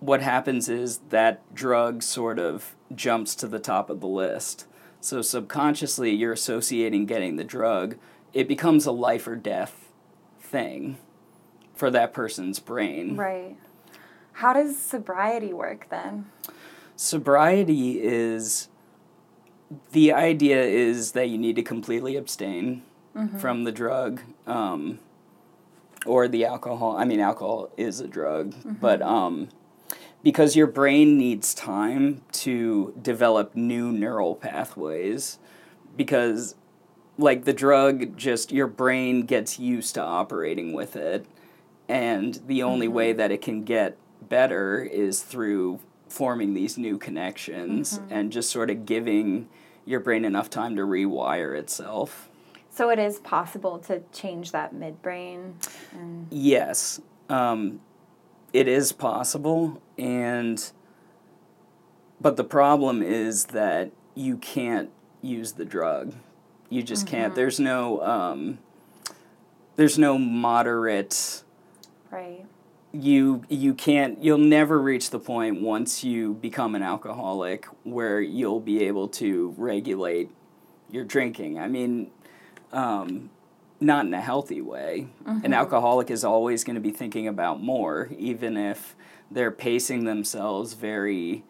what 0.02 0.22
happens 0.22 0.68
is 0.68 0.98
that 1.10 1.54
drug 1.54 2.02
sort 2.02 2.40
of 2.40 2.76
jumps 2.94 3.36
to 3.36 3.48
the 3.48 3.60
top 3.60 3.90
of 3.90 4.02
the 4.02 4.08
list. 4.08 4.66
So 5.00 5.22
subconsciously, 5.22 6.12
you're 6.12 6.34
associating 6.34 7.06
getting 7.06 7.36
the 7.36 7.44
drug. 7.44 7.98
It 8.34 8.48
becomes 8.48 8.86
a 8.86 8.92
life 8.92 9.28
or 9.28 9.36
death 9.36 9.90
thing 10.40 10.98
for 11.76 11.92
that 11.92 12.14
person's 12.14 12.60
brain. 12.60 13.16
Right. 13.16 13.56
How 14.34 14.54
does 14.54 14.78
sobriety 14.78 15.54
work 15.54 15.88
then? 15.90 16.26
Sobriety 16.96 18.02
is 18.02 18.70
the 19.92 20.12
idea 20.12 20.64
is 20.64 21.12
that 21.12 21.30
you 21.30 21.38
need 21.38 21.56
to 21.58 21.64
completely 21.64 22.16
abstain 22.16 22.82
mm-hmm. 23.16 23.38
from 23.38 23.66
the 23.66 23.72
drug 23.72 24.22
um, 24.48 24.98
or 26.08 26.28
the 26.28 26.44
alcohol. 26.44 26.98
I 26.98 27.06
mean, 27.06 27.20
alcohol 27.20 27.70
is 27.78 28.00
a 28.00 28.08
drug, 28.08 28.54
mm-hmm. 28.56 28.74
but 28.74 29.02
um, 29.04 29.50
because 30.24 30.56
your 30.56 30.68
brain 30.68 31.18
needs 31.18 31.54
time 31.54 32.22
to 32.32 32.94
develop 33.02 33.56
new 33.56 33.92
neural 33.92 34.36
pathways, 34.36 35.40
because 35.96 36.56
like 37.18 37.46
the 37.46 37.54
drug, 37.54 38.18
just 38.18 38.52
your 38.52 38.68
brain 38.68 39.24
gets 39.24 39.60
used 39.60 39.96
to 39.96 40.02
operating 40.02 40.74
with 40.74 40.96
it, 40.96 41.26
and 41.88 42.40
the 42.48 42.64
only 42.64 42.88
mm-hmm. 42.88 42.96
way 42.96 43.14
that 43.14 43.32
it 43.32 43.42
can 43.42 43.64
get 43.64 43.98
better 44.22 44.84
is 44.84 45.22
through 45.22 45.80
forming 46.08 46.54
these 46.54 46.78
new 46.78 46.98
connections 46.98 47.98
mm-hmm. 47.98 48.14
and 48.14 48.32
just 48.32 48.50
sort 48.50 48.70
of 48.70 48.86
giving 48.86 49.48
your 49.86 50.00
brain 50.00 50.26
enough 50.26 50.50
time 50.50 50.76
to 50.76 50.84
rewire 50.84 51.58
itself. 51.58 52.30
So 52.70 52.90
it 52.90 53.00
is 53.00 53.20
possible 53.20 53.80
to 53.80 54.02
change 54.14 54.52
that 54.52 54.74
midbrain? 54.74 55.54
And... 55.94 56.28
Yes, 56.30 57.02
um, 57.30 57.82
it 58.54 58.68
is 58.68 58.92
possible, 58.92 59.82
and 59.98 60.72
but 62.20 62.38
the 62.38 62.44
problem 62.44 63.02
is 63.02 63.46
that 63.46 63.92
you 64.16 64.38
can't 64.38 64.90
use 65.22 65.54
the 65.54 65.66
drug. 65.66 66.14
You 66.70 66.84
just 66.84 67.06
mm-hmm. 67.06 67.16
can't. 67.16 67.36
There's 67.36 67.60
no 67.60 68.02
um, 68.02 68.60
there's 69.76 69.98
no 69.98 70.18
moderate. 70.18 71.44
Right. 72.10 72.46
You 72.94 73.44
you 73.50 73.74
can't. 73.74 74.22
You'll 74.24 74.38
never 74.38 74.80
reach 74.80 75.10
the 75.10 75.20
point 75.20 75.62
once 75.62 76.04
you 76.04 76.34
become 76.36 76.76
an 76.76 76.84
alcoholic 76.84 77.66
where 77.84 78.22
you'll 78.22 78.60
be 78.60 78.84
able 78.84 79.08
to 79.10 79.54
regulate 79.58 80.30
your 80.90 81.06
drinking. 81.06 81.58
I 81.58 81.68
mean, 81.68 82.12
um, 82.74 83.30
not 83.82 84.06
in 84.06 84.14
a 84.14 84.22
healthy 84.22 84.62
way. 84.62 85.08
Mm-hmm. 85.26 85.46
An 85.46 85.54
alcoholic 85.54 86.12
is 86.12 86.24
always 86.24 86.64
going 86.64 86.76
to 86.76 86.82
be 86.82 86.92
thinking 86.92 87.28
about 87.28 87.62
more, 87.62 88.10
even 88.18 88.56
if 88.56 88.96
they're 89.30 89.52
pacing 89.52 90.04
themselves 90.04 90.74
very 90.74 91.44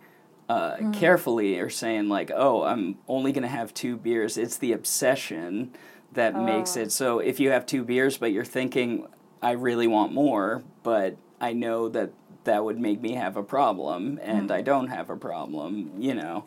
uh, 0.47 0.77
mm. 0.77 0.93
carefully 0.93 1.59
or 1.59 1.69
saying, 1.69 2.09
like, 2.09 2.31
oh, 2.33 2.63
I'm 2.63 2.97
only 3.07 3.31
going 3.31 3.43
to 3.43 3.49
have 3.49 3.73
two 3.73 3.97
beers. 3.97 4.37
It's 4.37 4.57
the 4.57 4.71
obsession 4.71 5.73
that 6.13 6.35
oh. 6.35 6.43
makes 6.43 6.75
it 6.75 6.91
so 6.91 7.19
if 7.19 7.39
you 7.39 7.51
have 7.51 7.65
two 7.65 7.83
beers, 7.83 8.17
but 8.17 8.31
you're 8.31 8.45
thinking, 8.45 9.07
I 9.41 9.51
really 9.51 9.87
want 9.87 10.13
more, 10.13 10.63
but 10.83 11.17
I 11.39 11.53
know 11.53 11.89
that 11.89 12.11
that 12.43 12.63
would 12.63 12.79
make 12.79 13.01
me 13.01 13.13
have 13.13 13.37
a 13.37 13.43
problem, 13.43 14.19
and 14.21 14.49
mm. 14.49 14.53
I 14.53 14.61
don't 14.61 14.87
have 14.87 15.09
a 15.09 15.15
problem, 15.15 15.91
you 15.97 16.13
know 16.13 16.45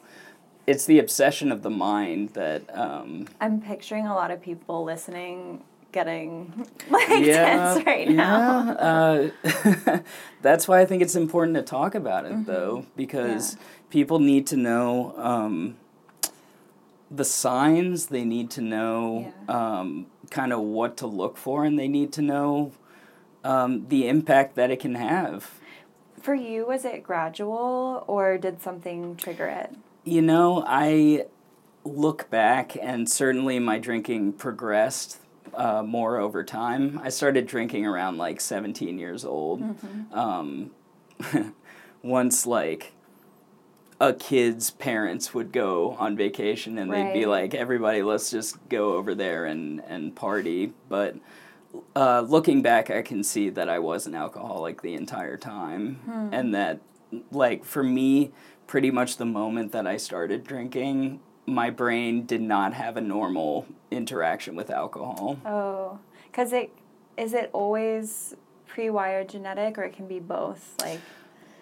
it's 0.66 0.86
the 0.86 0.98
obsession 0.98 1.52
of 1.52 1.62
the 1.62 1.70
mind 1.70 2.30
that 2.30 2.62
um, 2.76 3.26
I'm 3.40 3.60
picturing 3.60 4.06
a 4.06 4.14
lot 4.14 4.30
of 4.30 4.40
people 4.40 4.84
listening 4.84 5.62
getting 5.94 6.66
like 6.90 7.24
yeah, 7.24 7.74
tense 7.74 7.86
right 7.86 8.10
now. 8.10 8.64
Yeah, 8.66 9.92
uh, 9.92 9.98
that's 10.42 10.68
why 10.68 10.80
I 10.80 10.84
think 10.84 11.00
it's 11.00 11.14
important 11.14 11.56
to 11.56 11.62
talk 11.62 11.94
about 11.94 12.26
it 12.26 12.32
mm-hmm. 12.32 12.44
though, 12.44 12.86
because 12.96 13.54
yeah. 13.54 13.60
people 13.88 14.18
need 14.18 14.46
to 14.48 14.56
know 14.56 15.14
um, 15.16 15.76
the 17.10 17.24
signs. 17.24 18.08
They 18.08 18.24
need 18.24 18.50
to 18.50 18.60
know 18.60 19.32
yeah. 19.48 19.78
um, 19.78 20.06
kind 20.30 20.52
of 20.52 20.60
what 20.60 20.98
to 20.98 21.06
look 21.06 21.38
for, 21.38 21.64
and 21.64 21.78
they 21.78 21.88
need 21.88 22.12
to 22.14 22.22
know 22.22 22.72
um, 23.44 23.86
the 23.88 24.08
impact 24.08 24.56
that 24.56 24.70
it 24.70 24.80
can 24.80 24.96
have. 24.96 25.52
For 26.20 26.34
you, 26.34 26.66
was 26.66 26.84
it 26.84 27.02
gradual, 27.02 28.04
or 28.06 28.36
did 28.36 28.60
something 28.60 29.16
trigger 29.16 29.46
it? 29.46 29.74
You 30.04 30.22
know, 30.22 30.64
I 30.66 31.26
look 31.84 32.30
back, 32.30 32.76
and 32.80 33.08
certainly 33.08 33.58
my 33.58 33.78
drinking 33.78 34.32
progressed 34.32 35.18
uh, 35.56 35.82
more 35.82 36.18
over 36.18 36.44
time. 36.44 37.00
I 37.02 37.08
started 37.08 37.46
drinking 37.46 37.86
around 37.86 38.18
like 38.18 38.40
17 38.40 38.98
years 38.98 39.24
old. 39.24 39.62
Mm-hmm. 39.62 40.18
Um, 40.18 40.70
once, 42.02 42.46
like, 42.46 42.92
a 44.00 44.12
kid's 44.12 44.70
parents 44.70 45.32
would 45.32 45.52
go 45.52 45.92
on 45.98 46.16
vacation 46.16 46.78
and 46.78 46.90
right. 46.90 47.12
they'd 47.12 47.20
be 47.20 47.26
like, 47.26 47.54
everybody, 47.54 48.02
let's 48.02 48.30
just 48.30 48.56
go 48.68 48.94
over 48.94 49.14
there 49.14 49.46
and, 49.46 49.80
and 49.86 50.14
party. 50.14 50.72
But 50.88 51.16
uh, 51.94 52.20
looking 52.20 52.62
back, 52.62 52.90
I 52.90 53.02
can 53.02 53.22
see 53.22 53.50
that 53.50 53.68
I 53.68 53.78
was 53.78 54.06
an 54.06 54.14
alcoholic 54.14 54.82
the 54.82 54.94
entire 54.94 55.36
time. 55.36 55.96
Hmm. 56.04 56.28
And 56.32 56.54
that, 56.54 56.80
like, 57.30 57.64
for 57.64 57.82
me, 57.82 58.32
pretty 58.66 58.90
much 58.90 59.16
the 59.16 59.24
moment 59.24 59.72
that 59.72 59.86
I 59.86 59.96
started 59.96 60.44
drinking, 60.44 61.20
my 61.46 61.70
brain 61.70 62.26
did 62.26 62.40
not 62.40 62.74
have 62.74 62.96
a 62.96 63.00
normal 63.00 63.66
interaction 63.90 64.56
with 64.56 64.70
alcohol. 64.70 65.38
Oh, 65.44 65.98
because 66.26 66.52
it 66.52 66.70
is 67.16 67.32
it 67.32 67.50
always 67.52 68.34
pre-wired 68.66 69.28
genetic, 69.28 69.78
or 69.78 69.84
it 69.84 69.92
can 69.92 70.08
be 70.08 70.18
both, 70.18 70.74
like. 70.80 71.00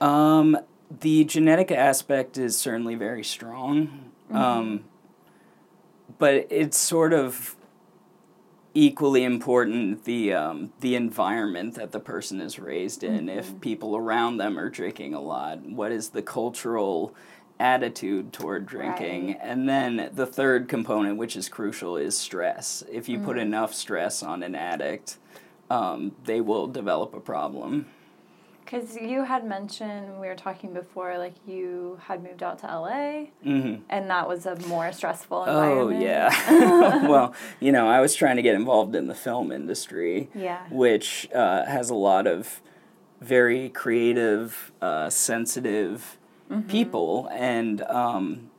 Um, 0.01 0.59
the 1.01 1.25
genetic 1.25 1.71
aspect 1.71 2.39
is 2.39 2.57
certainly 2.57 2.95
very 2.95 3.25
strong, 3.25 4.11
mm-hmm. 4.29 4.37
um, 4.37 4.85
but 6.19 6.47
it's 6.51 6.77
sort 6.77 7.13
of 7.13 7.57
equally 8.75 9.23
important 9.25 10.05
the 10.05 10.33
um, 10.33 10.73
the 10.81 10.95
environment 10.95 11.75
that 11.75 11.93
the 11.93 12.01
person 12.01 12.41
is 12.41 12.59
raised 12.59 13.05
in. 13.05 13.27
Mm-hmm. 13.27 13.39
If 13.39 13.61
people 13.61 13.97
around 13.97 14.39
them 14.39 14.59
are 14.59 14.69
drinking 14.69 15.15
a 15.15 15.21
lot, 15.21 15.61
what 15.61 15.93
is 15.93 16.11
the 16.11 16.23
cultural 16.23 17.15
attitude 17.63 18.33
toward 18.33 18.67
drinking? 18.67 19.29
Right. 19.29 19.39
And 19.41 19.69
then 19.69 20.11
the 20.13 20.27
third 20.27 20.69
component, 20.69 21.17
which 21.17 21.37
is 21.37 21.49
crucial, 21.49 21.97
is 21.97 22.17
stress. 22.17 22.83
If 22.91 23.09
you 23.09 23.17
mm-hmm. 23.17 23.27
put 23.27 23.39
enough 23.39 23.73
stress 23.73 24.23
on 24.23 24.43
an 24.43 24.55
addict, 24.55 25.17
um, 25.71 26.13
they 26.25 26.41
will 26.41 26.67
develop 26.67 27.15
a 27.15 27.21
problem. 27.21 27.87
Because 28.65 28.97
you 28.97 29.25
had 29.25 29.45
mentioned, 29.45 30.19
we 30.19 30.29
were 30.29 30.35
talking 30.35 30.73
before, 30.73 31.19
like 31.19 31.35
you 31.47 32.01
had 32.05 32.23
moved 32.23 32.43
out 32.43 32.59
to 32.61 32.67
LA, 32.67 33.27
mm-hmm. 33.45 33.83
and 33.91 34.09
that 34.09 34.27
was 34.27 34.47
a 34.47 34.57
more 34.67 34.91
stressful 34.93 35.45
oh, 35.47 35.89
environment. 35.89 36.03
Oh, 36.03 36.05
yeah. 36.05 37.07
well, 37.09 37.35
you 37.61 37.71
know, 37.71 37.87
I 37.87 38.01
was 38.01 38.15
trying 38.15 38.37
to 38.37 38.43
get 38.43 38.55
involved 38.55 38.97
in 38.97 39.09
the 39.09 39.15
film 39.15 39.53
industry, 39.53 40.31
yeah. 40.35 40.63
which 40.71 41.29
uh, 41.35 41.67
has 41.67 41.91
a 41.91 41.95
lot 41.95 42.27
of 42.27 42.63
very 43.21 43.69
creative, 43.69 44.73
uh, 44.81 45.11
sensitive 45.11 46.19
mm-hmm. 46.53 46.69
people, 46.69 47.29
and 47.33 47.83
um, 47.83 48.51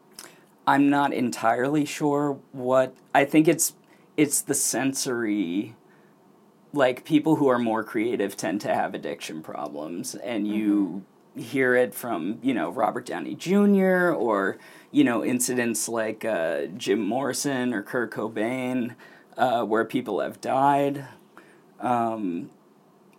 I'm 0.68 0.90
not 0.90 1.14
entirely 1.14 1.86
sure 1.86 2.40
what. 2.52 2.96
I 3.14 3.26
think 3.26 3.48
it's 3.48 3.74
it's 4.18 4.42
the 4.42 4.54
sensory 4.54 5.76
like 6.74 7.06
people 7.06 7.36
who 7.36 7.48
are 7.48 7.60
more 7.60 7.84
creative 7.84 8.36
tend 8.36 8.60
to 8.62 8.74
have 8.74 8.94
addiction 8.94 9.42
problems 9.42 10.16
and 10.16 10.48
you 10.48 11.04
mm-hmm. 11.36 11.42
hear 11.42 11.76
it 11.76 11.94
from 11.94 12.40
you 12.42 12.54
know 12.54 12.70
robert 12.70 13.06
downey 13.06 13.36
jr 13.36 14.12
or 14.12 14.58
you 14.92 15.04
know 15.04 15.24
incidents 15.24 15.88
like 15.88 16.26
uh, 16.26 16.66
jim 16.78 17.00
morrison 17.00 17.74
or 17.74 17.84
kurt 17.84 18.12
cobain 18.12 18.96
uh, 19.38 19.64
where 19.64 19.86
people 19.86 20.20
have 20.20 20.42
died 20.42 21.06
um, 21.80 22.50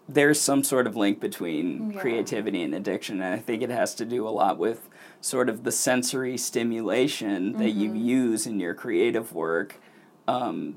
there's 0.09 0.41
some 0.41 0.63
sort 0.63 0.87
of 0.87 0.97
link 0.97 1.19
between 1.21 1.91
yeah. 1.91 2.01
creativity 2.01 2.63
and 2.63 2.75
addiction 2.75 3.23
and 3.23 3.35
i 3.35 3.39
think 3.39 3.63
it 3.63 3.71
has 3.71 3.95
to 3.95 4.05
do 4.05 4.27
a 4.27 4.31
lot 4.31 4.59
with 4.59 4.89
sort 5.21 5.49
of 5.49 5.65
the 5.65 5.73
sensory 5.73 6.37
stimulation 6.37 7.51
mm-hmm. 7.51 7.59
that 7.59 7.71
you 7.71 7.89
mm-hmm. 7.89 8.05
use 8.05 8.47
in 8.47 8.61
your 8.61 8.75
creative 8.75 9.33
work 9.33 9.81
um, 10.29 10.77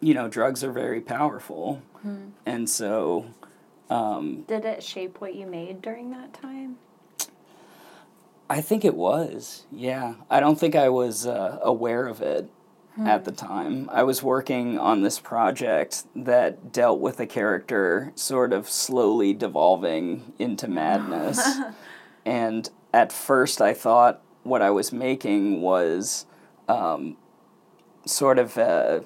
you 0.00 0.14
know 0.14 0.28
drugs 0.28 0.64
are 0.64 0.72
very 0.72 1.00
powerful 1.00 1.82
Hmm. 2.02 2.30
And 2.46 2.68
so. 2.68 3.26
Um, 3.88 4.42
Did 4.42 4.64
it 4.64 4.82
shape 4.82 5.20
what 5.20 5.34
you 5.34 5.46
made 5.46 5.82
during 5.82 6.10
that 6.10 6.32
time? 6.32 6.76
I 8.48 8.60
think 8.60 8.84
it 8.84 8.96
was, 8.96 9.66
yeah. 9.70 10.14
I 10.28 10.40
don't 10.40 10.58
think 10.58 10.74
I 10.74 10.88
was 10.88 11.24
uh, 11.24 11.60
aware 11.62 12.06
of 12.06 12.20
it 12.20 12.50
at 13.06 13.24
the 13.24 13.32
time. 13.32 13.88
I 13.92 14.02
was 14.02 14.22
working 14.22 14.78
on 14.78 15.02
this 15.02 15.18
project 15.18 16.04
that 16.14 16.72
dealt 16.72 17.00
with 17.00 17.20
a 17.20 17.26
character 17.26 18.12
sort 18.14 18.52
of 18.52 18.68
slowly 18.68 19.32
devolving 19.32 20.32
into 20.38 20.68
madness. 20.68 21.40
and 22.24 22.68
at 22.92 23.12
first, 23.12 23.60
I 23.60 23.74
thought 23.74 24.22
what 24.42 24.62
I 24.62 24.70
was 24.70 24.92
making 24.92 25.60
was 25.60 26.26
um, 26.68 27.16
sort 28.06 28.38
of 28.38 28.56
a 28.56 29.04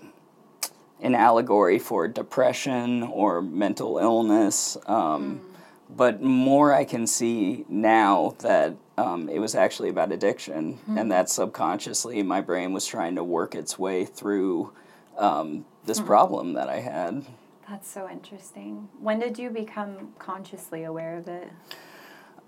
an 1.01 1.15
allegory 1.15 1.79
for 1.79 2.09
depression 2.09 3.03
or 3.03 3.43
mental 3.43 3.99
illness. 3.99 4.79
Um, 4.87 5.41
mm. 5.41 5.54
But 5.89 6.23
more 6.23 6.73
I 6.73 6.85
can 6.85 7.07
see 7.07 7.65
now 7.69 8.35
that 8.41 8.75
um, 8.97 9.29
it 9.29 9.39
was 9.39 9.55
actually 9.55 9.89
about 9.89 10.13
addiction, 10.13 10.75
Mm-hmm. 10.75 10.99
and 10.99 11.11
that 11.13 11.29
subconsciously 11.29 12.23
my 12.23 12.41
brain 12.41 12.73
was 12.73 12.87
trying 12.87 13.17
to 13.17 13.25
work 13.25 13.55
its 13.55 13.79
way 13.79 14.05
through 14.05 14.73
um, 15.19 15.65
this 15.85 16.01
Hmm. 16.01 16.07
problem 16.07 16.53
that 16.55 16.69
I 16.69 16.81
had. 16.81 17.25
That's 17.69 17.89
so 17.91 18.09
interesting. 18.11 18.89
When 19.01 19.19
did 19.19 19.39
you 19.39 19.51
become 19.51 20.13
consciously 20.19 20.85
aware 20.85 21.17
of 21.17 21.29
it? 21.29 21.51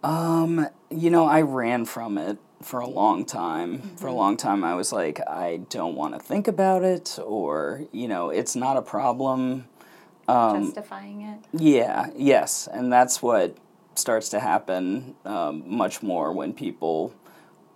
Um, 0.02 0.68
you 0.90 1.10
know, 1.10 1.26
I 1.26 1.42
ran 1.42 1.84
from 1.84 2.18
it 2.18 2.38
for 2.62 2.80
a 2.80 2.86
long 2.88 3.24
time. 3.24 3.82
For 3.96 4.06
a 4.06 4.10
Mm-hmm. 4.10 4.16
long 4.18 4.36
time, 4.36 4.62
I 4.64 4.74
was 4.74 4.92
like, 4.92 5.20
I 5.26 5.58
don't 5.70 5.94
want 5.96 6.14
to 6.14 6.20
think 6.20 6.46
about 6.48 6.84
it, 6.84 7.18
or, 7.24 7.82
you 7.92 8.08
know, 8.08 8.30
it's 8.30 8.54
not 8.54 8.76
a 8.76 8.82
problem. 8.82 9.66
Um, 10.28 10.64
Justifying 10.66 11.22
it? 11.22 11.38
Yeah, 11.52 12.08
yes, 12.16 12.68
and 12.72 12.92
that's 12.92 13.22
what 13.22 13.56
starts 13.94 14.28
to 14.30 14.40
happen 14.40 15.14
um, 15.24 15.62
much 15.66 16.02
more 16.02 16.32
when 16.32 16.52
people, 16.52 17.14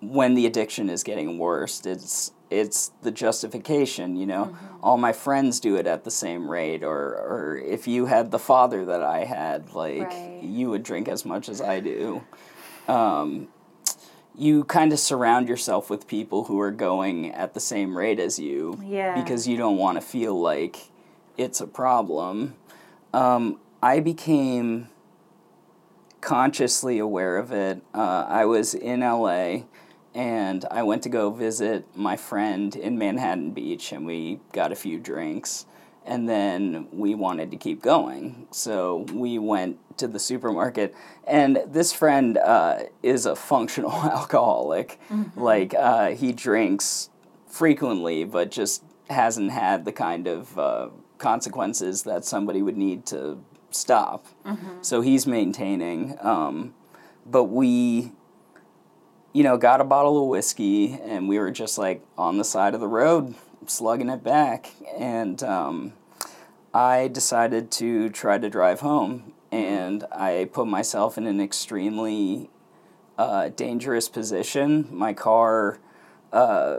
when 0.00 0.35
the 0.35 0.47
addiction 0.47 0.90
is 0.90 1.02
getting 1.02 1.38
worse. 1.38 1.85
It's 1.87 2.33
it's 2.50 2.90
the 3.02 3.12
justification, 3.12 4.16
you 4.16 4.26
know. 4.26 4.57
All 4.83 4.97
my 4.97 5.12
friends 5.12 5.61
do 5.61 5.76
it 5.76 5.87
at 5.87 6.02
the 6.02 6.11
same 6.11 6.50
rate, 6.50 6.83
or 6.83 6.99
or 7.14 7.59
if 7.64 7.87
you 7.87 8.07
had 8.07 8.33
the 8.33 8.40
father 8.40 8.85
that 8.87 9.02
I 9.02 9.25
had, 9.25 9.73
like 9.73 10.09
Right. 10.09 10.40
you 10.42 10.71
would 10.71 10.83
drink 10.83 11.07
as 11.09 11.25
much 11.25 11.49
as 11.49 11.61
I 11.61 11.78
do. 11.80 12.23
Um, 12.88 13.49
you 14.37 14.64
kind 14.64 14.92
of 14.92 14.99
surround 14.99 15.49
yourself 15.49 15.90
with 15.90 16.07
people 16.09 16.45
who 16.45 16.59
are 16.61 16.71
going 16.71 17.30
at 17.33 17.52
the 17.54 17.61
same 17.61 17.97
rate 17.97 18.19
as 18.19 18.38
you 18.38 18.80
Yeah. 18.85 19.14
because 19.21 19.47
you 19.47 19.57
don't 19.57 19.76
want 19.76 20.00
to 20.00 20.00
feel 20.00 20.40
like 20.40 20.88
it's 21.40 21.61
a 21.61 21.66
problem. 21.66 22.54
Um, 23.14 23.59
I 23.82 24.00
became 24.00 24.88
consciously 26.20 26.99
aware 26.99 27.38
of 27.38 27.50
it. 27.50 27.82
Uh, 27.94 28.26
I 28.28 28.44
was 28.44 28.75
in 28.75 29.00
LA 29.00 29.62
and 30.14 30.64
I 30.70 30.82
went 30.82 31.02
to 31.04 31.09
go 31.09 31.30
visit 31.30 31.87
my 31.97 32.16
friend 32.16 32.76
in 32.76 32.99
Manhattan 32.99 33.52
Beach 33.52 33.90
and 33.90 34.04
we 34.04 34.40
got 34.52 34.70
a 34.70 34.76
few 34.76 34.99
drinks. 34.99 35.64
And 36.04 36.28
then 36.28 36.88
we 36.92 37.14
wanted 37.14 37.50
to 37.52 37.56
keep 37.56 37.82
going. 37.82 38.47
So 38.50 39.06
we 39.12 39.38
went 39.38 39.78
to 39.99 40.09
the 40.09 40.18
supermarket. 40.18 40.94
And 41.26 41.62
this 41.66 41.92
friend 41.92 42.37
uh, 42.38 42.85
is 43.02 43.26
a 43.26 43.37
functional 43.37 43.92
alcoholic. 43.92 44.99
Like, 45.37 45.75
uh, 45.75 46.11
he 46.11 46.32
drinks 46.32 47.11
frequently, 47.47 48.25
but 48.25 48.50
just 48.50 48.82
hasn't 49.11 49.50
had 49.50 49.85
the 49.85 49.92
kind 49.92 50.26
of 50.26 50.59
uh, 50.59 50.88
consequences 51.20 52.02
that 52.02 52.24
somebody 52.24 52.62
would 52.62 52.76
need 52.76 53.06
to 53.06 53.38
stop. 53.70 54.26
So 54.80 55.00
he's 55.00 55.26
maintaining. 55.28 56.16
Um, 56.20 56.74
but 57.24 57.44
we, 57.44 58.10
you 59.32 59.44
know, 59.44 59.56
got 59.56 59.80
a 59.80 59.84
bottle 59.84 60.20
of 60.20 60.28
whiskey 60.28 60.98
and 61.04 61.28
we 61.28 61.38
were 61.38 61.52
just 61.52 61.78
like 61.78 62.02
on 62.18 62.38
the 62.38 62.44
side 62.44 62.74
of 62.74 62.80
the 62.80 62.88
road 62.88 63.34
slugging 63.66 64.08
it 64.08 64.24
back. 64.24 64.72
And 64.98 65.40
um, 65.44 65.92
I 66.74 67.06
decided 67.08 67.70
to 67.72 68.08
try 68.08 68.38
to 68.38 68.48
drive 68.50 68.80
home. 68.80 69.32
And 69.52 70.04
I 70.12 70.48
put 70.52 70.66
myself 70.66 71.16
in 71.18 71.26
an 71.26 71.40
extremely 71.40 72.50
uh, 73.18 73.50
dangerous 73.50 74.08
position. 74.08 74.88
My 74.90 75.12
car 75.12 75.78
uh, 76.32 76.78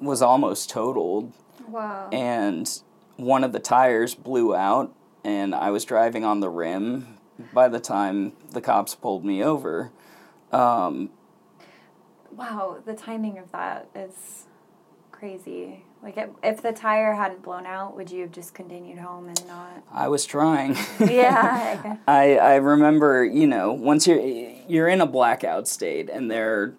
was 0.00 0.22
almost 0.22 0.70
totaled 0.70 1.32
Wow. 1.68 2.08
and 2.12 2.68
one 3.16 3.44
of 3.44 3.52
the 3.52 3.60
tires 3.60 4.14
blew 4.14 4.54
out 4.54 4.94
and 5.24 5.54
I 5.54 5.70
was 5.70 5.84
driving 5.84 6.24
on 6.24 6.40
the 6.40 6.48
rim 6.48 7.18
by 7.52 7.68
the 7.68 7.80
time 7.80 8.32
the 8.50 8.60
cops 8.60 8.94
pulled 8.94 9.24
me 9.24 9.42
over. 9.42 9.90
Um, 10.52 11.10
wow, 12.30 12.78
the 12.84 12.94
timing 12.94 13.38
of 13.38 13.50
that 13.52 13.88
is 13.94 14.46
crazy. 15.10 15.84
Like, 16.02 16.16
if, 16.16 16.30
if 16.42 16.62
the 16.62 16.72
tire 16.72 17.14
hadn't 17.14 17.42
blown 17.42 17.64
out, 17.64 17.94
would 17.96 18.10
you 18.10 18.22
have 18.22 18.32
just 18.32 18.54
continued 18.54 18.98
home 18.98 19.28
and 19.28 19.46
not? 19.46 19.84
I 19.92 20.08
was 20.08 20.26
trying. 20.26 20.76
Yeah. 21.00 21.96
I, 22.08 22.36
I 22.38 22.54
remember, 22.56 23.24
you 23.24 23.46
know, 23.46 23.72
once 23.72 24.06
you're 24.06 24.20
you're 24.68 24.88
in 24.88 25.00
a 25.00 25.06
blackout 25.06 25.68
state 25.68 26.08
and 26.10 26.30
there 26.30 26.60
are 26.60 26.74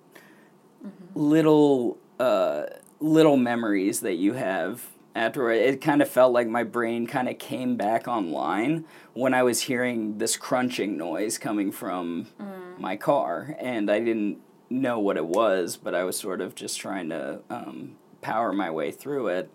little 1.15 1.97
uh, 2.19 2.63
little 2.99 3.37
memories 3.37 4.01
that 4.01 4.15
you 4.15 4.33
have 4.33 4.89
afterward. 5.15 5.53
It 5.53 5.81
kind 5.81 6.01
of 6.01 6.09
felt 6.09 6.33
like 6.33 6.47
my 6.47 6.63
brain 6.63 7.07
kind 7.07 7.29
of 7.29 7.37
came 7.37 7.75
back 7.75 8.07
online 8.07 8.85
when 9.13 9.33
I 9.33 9.43
was 9.43 9.61
hearing 9.61 10.17
this 10.17 10.37
crunching 10.37 10.97
noise 10.97 11.37
coming 11.37 11.71
from 11.71 12.27
my 12.77 12.95
car, 12.95 13.55
and 13.59 13.89
I 13.89 13.99
didn't 13.99 14.39
know 14.69 14.99
what 14.99 15.17
it 15.17 15.25
was, 15.25 15.77
but 15.77 15.93
I 15.93 16.03
was 16.03 16.17
sort 16.17 16.41
of 16.41 16.55
just 16.55 16.79
trying 16.79 17.09
to 17.09 17.41
um, 17.49 17.95
power 18.21 18.51
my 18.53 18.71
way 18.71 18.91
through 18.91 19.27
it. 19.27 19.49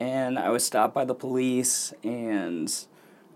And 0.00 0.38
I 0.38 0.50
was 0.50 0.64
stopped 0.64 0.94
by 0.94 1.04
the 1.04 1.14
police, 1.14 1.92
and 2.02 2.72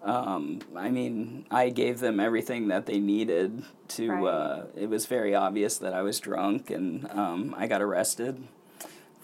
um, 0.02 0.60
I 0.76 0.90
mean, 0.90 1.46
I 1.50 1.70
gave 1.70 2.00
them 2.00 2.20
everything 2.20 2.68
that 2.68 2.86
they 2.86 2.98
needed 2.98 3.64
to. 3.88 4.10
Right. 4.10 4.24
Uh, 4.24 4.64
it 4.76 4.88
was 4.88 5.06
very 5.06 5.34
obvious 5.34 5.78
that 5.78 5.92
I 5.92 6.02
was 6.02 6.20
drunk, 6.20 6.70
and 6.70 7.08
um, 7.10 7.54
I 7.56 7.66
got 7.66 7.80
arrested 7.80 8.46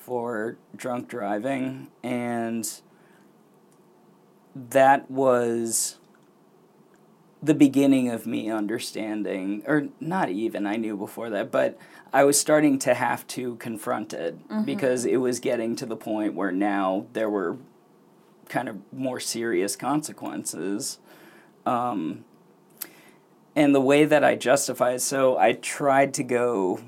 for 0.04 0.58
drunk 0.76 1.08
driving, 1.08 1.88
and 2.02 2.82
that 4.54 5.10
was 5.10 5.98
the 7.42 7.54
beginning 7.54 8.10
of 8.10 8.26
me 8.26 8.50
understanding, 8.50 9.62
or 9.66 9.88
not 10.00 10.28
even, 10.28 10.66
I 10.66 10.76
knew 10.76 10.94
before 10.96 11.30
that, 11.30 11.50
but 11.50 11.78
I 12.12 12.24
was 12.24 12.38
starting 12.38 12.78
to 12.80 12.92
have 12.92 13.26
to 13.28 13.56
confront 13.56 14.12
it 14.12 14.38
because 14.64 15.06
it 15.06 15.16
was 15.16 15.40
getting 15.40 15.74
to 15.76 15.86
the 15.86 15.96
point 15.96 16.34
where 16.34 16.52
now 16.52 17.06
there 17.14 17.30
were 17.30 17.56
kind 18.48 18.68
of 18.68 18.76
more 18.92 19.20
serious 19.20 19.74
consequences. 19.74 20.98
Um, 21.64 22.24
and 23.56 23.74
the 23.74 23.80
way 23.80 24.04
that 24.04 24.22
I 24.22 24.34
justified, 24.36 25.00
so 25.00 25.38
I 25.38 25.52
tried 25.52 26.12
to 26.14 26.22
go. 26.22 26.80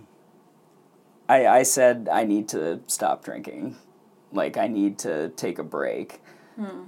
I, 1.28 1.46
I 1.46 1.62
said 1.62 2.08
I 2.10 2.24
need 2.24 2.48
to 2.50 2.80
stop 2.86 3.24
drinking. 3.24 3.76
Like, 4.32 4.56
I 4.56 4.66
need 4.66 4.98
to 5.00 5.30
take 5.30 5.58
a 5.58 5.64
break. 5.64 6.20
Hmm. 6.56 6.84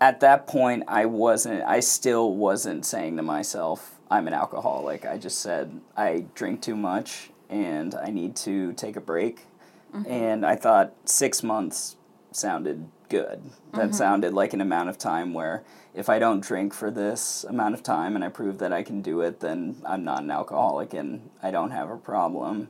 At 0.00 0.20
that 0.20 0.46
point, 0.46 0.84
I 0.88 1.06
wasn't, 1.06 1.62
I 1.64 1.80
still 1.80 2.34
wasn't 2.34 2.86
saying 2.86 3.16
to 3.16 3.22
myself, 3.22 3.98
I'm 4.10 4.26
an 4.26 4.32
alcoholic. 4.32 5.04
I 5.04 5.18
just 5.18 5.40
said, 5.40 5.80
I 5.96 6.24
drink 6.34 6.62
too 6.62 6.76
much 6.76 7.30
and 7.48 7.94
I 7.94 8.10
need 8.10 8.36
to 8.36 8.72
take 8.74 8.96
a 8.96 9.00
break. 9.00 9.46
Mm-hmm. 9.94 10.10
And 10.10 10.46
I 10.46 10.56
thought 10.56 10.94
six 11.04 11.42
months 11.42 11.96
sounded 12.38 12.88
good. 13.08 13.42
That 13.72 13.94
sounded 13.94 14.34
like 14.34 14.52
an 14.52 14.60
amount 14.60 14.88
of 14.88 14.98
time 14.98 15.32
where 15.32 15.64
if 15.94 16.08
I 16.08 16.18
don't 16.18 16.40
drink 16.40 16.74
for 16.74 16.90
this 16.90 17.44
amount 17.44 17.74
of 17.74 17.82
time 17.82 18.14
and 18.14 18.24
I 18.24 18.28
prove 18.28 18.58
that 18.58 18.72
I 18.72 18.82
can 18.82 19.02
do 19.02 19.20
it, 19.22 19.40
then 19.40 19.76
I'm 19.84 20.04
not 20.04 20.22
an 20.22 20.30
alcoholic 20.30 20.94
and 20.94 21.30
I 21.42 21.50
don't 21.50 21.70
have 21.70 21.90
a 21.90 21.96
problem. 21.96 22.68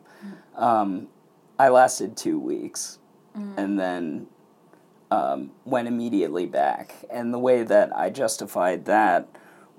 Um, 0.56 1.08
I 1.58 1.68
lasted 1.68 2.16
two 2.16 2.38
weeks 2.38 2.98
and 3.56 3.78
then 3.78 4.26
um, 5.10 5.52
went 5.64 5.88
immediately 5.88 6.46
back. 6.46 6.94
And 7.10 7.32
the 7.32 7.38
way 7.38 7.62
that 7.62 7.96
I 7.96 8.10
justified 8.10 8.84
that 8.86 9.28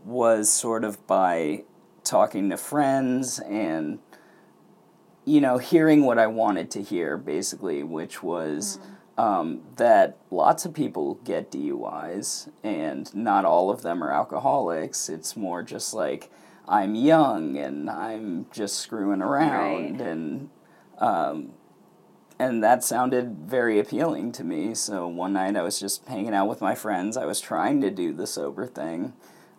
was 0.05 0.51
sort 0.51 0.83
of 0.83 1.05
by 1.07 1.63
talking 2.03 2.49
to 2.49 2.57
friends 2.57 3.39
and 3.39 3.99
you 5.25 5.41
know, 5.41 5.59
hearing 5.59 6.05
what 6.05 6.17
I 6.17 6.25
wanted 6.25 6.71
to 6.71 6.81
hear, 6.81 7.15
basically, 7.15 7.83
which 7.83 8.23
was 8.23 8.79
um, 9.19 9.61
that 9.75 10.17
lots 10.31 10.63
of 10.65 10.73
people 10.73 11.15
get 11.25 11.51
DUIs, 11.51 12.49
and 12.63 13.13
not 13.13 13.43
all 13.43 13.69
of 13.69 13.81
them 13.81 14.01
are 14.01 14.11
alcoholics. 14.11 15.09
It's 15.09 15.35
more 15.35 15.61
just 15.61 15.93
like 15.93 16.31
I'm 16.67 16.95
young 16.95 17.57
and 17.57 17.89
I'm 17.89 18.45
just 18.51 18.77
screwing 18.77 19.21
around, 19.21 19.99
Right. 19.99 20.07
and 20.07 20.49
um, 20.99 21.51
and 22.39 22.63
that 22.63 22.83
sounded 22.85 23.39
very 23.39 23.77
appealing 23.77 24.31
to 24.33 24.43
me. 24.45 24.73
So 24.73 25.07
one 25.07 25.33
night 25.33 25.57
I 25.57 25.63
was 25.63 25.79
just 25.79 26.07
hanging 26.07 26.33
out 26.33 26.47
with 26.47 26.61
my 26.61 26.73
friends. 26.73 27.17
I 27.17 27.25
was 27.25 27.41
trying 27.41 27.81
to 27.81 27.91
do 27.91 28.13
the 28.13 28.25
sober 28.25 28.65
thing. 28.65 29.11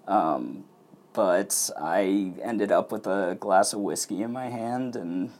Um, 0.09 0.65
but 1.13 1.71
I 1.79 2.33
ended 2.43 2.73
up 2.73 2.91
with 2.93 3.07
a 3.07 3.37
glass 3.39 3.75
of 3.75 3.81
whiskey 3.81 4.23
in 4.23 4.33
my 4.33 4.49
hand 4.49 4.97
and 4.97 5.31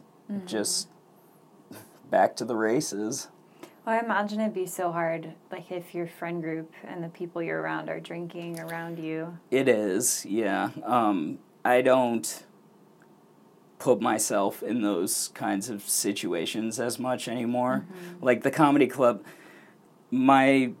just 0.45 0.89
back 2.11 2.35
to 2.35 2.45
the 2.45 2.55
races. 2.55 3.29
Well, 3.85 3.95
I 3.95 3.99
imagine 4.05 4.39
it'd 4.39 4.53
be 4.53 4.67
so 4.67 4.91
hard, 4.91 5.33
like 5.51 5.71
if 5.71 5.95
your 5.95 6.05
friend 6.05 6.41
group 6.41 6.71
and 6.83 7.03
the 7.03 7.09
people 7.09 7.41
you're 7.41 7.59
around 7.61 7.89
are 7.89 7.99
drinking 7.99 8.59
around 8.59 8.99
you. 8.99 9.37
It 9.49 9.67
is, 9.67 10.23
yeah. 10.25 10.69
Um, 10.83 11.39
I 11.65 11.81
don't 11.81 12.43
put 13.79 13.99
myself 13.99 14.61
in 14.61 14.83
those 14.83 15.29
kinds 15.29 15.67
of 15.67 15.81
situations 15.81 16.79
as 16.79 16.99
much 16.99 17.27
anymore. 17.27 17.87
Like 18.21 18.43
the 18.43 18.51
comedy 18.51 18.85
club, 18.85 19.23
my 20.11 20.73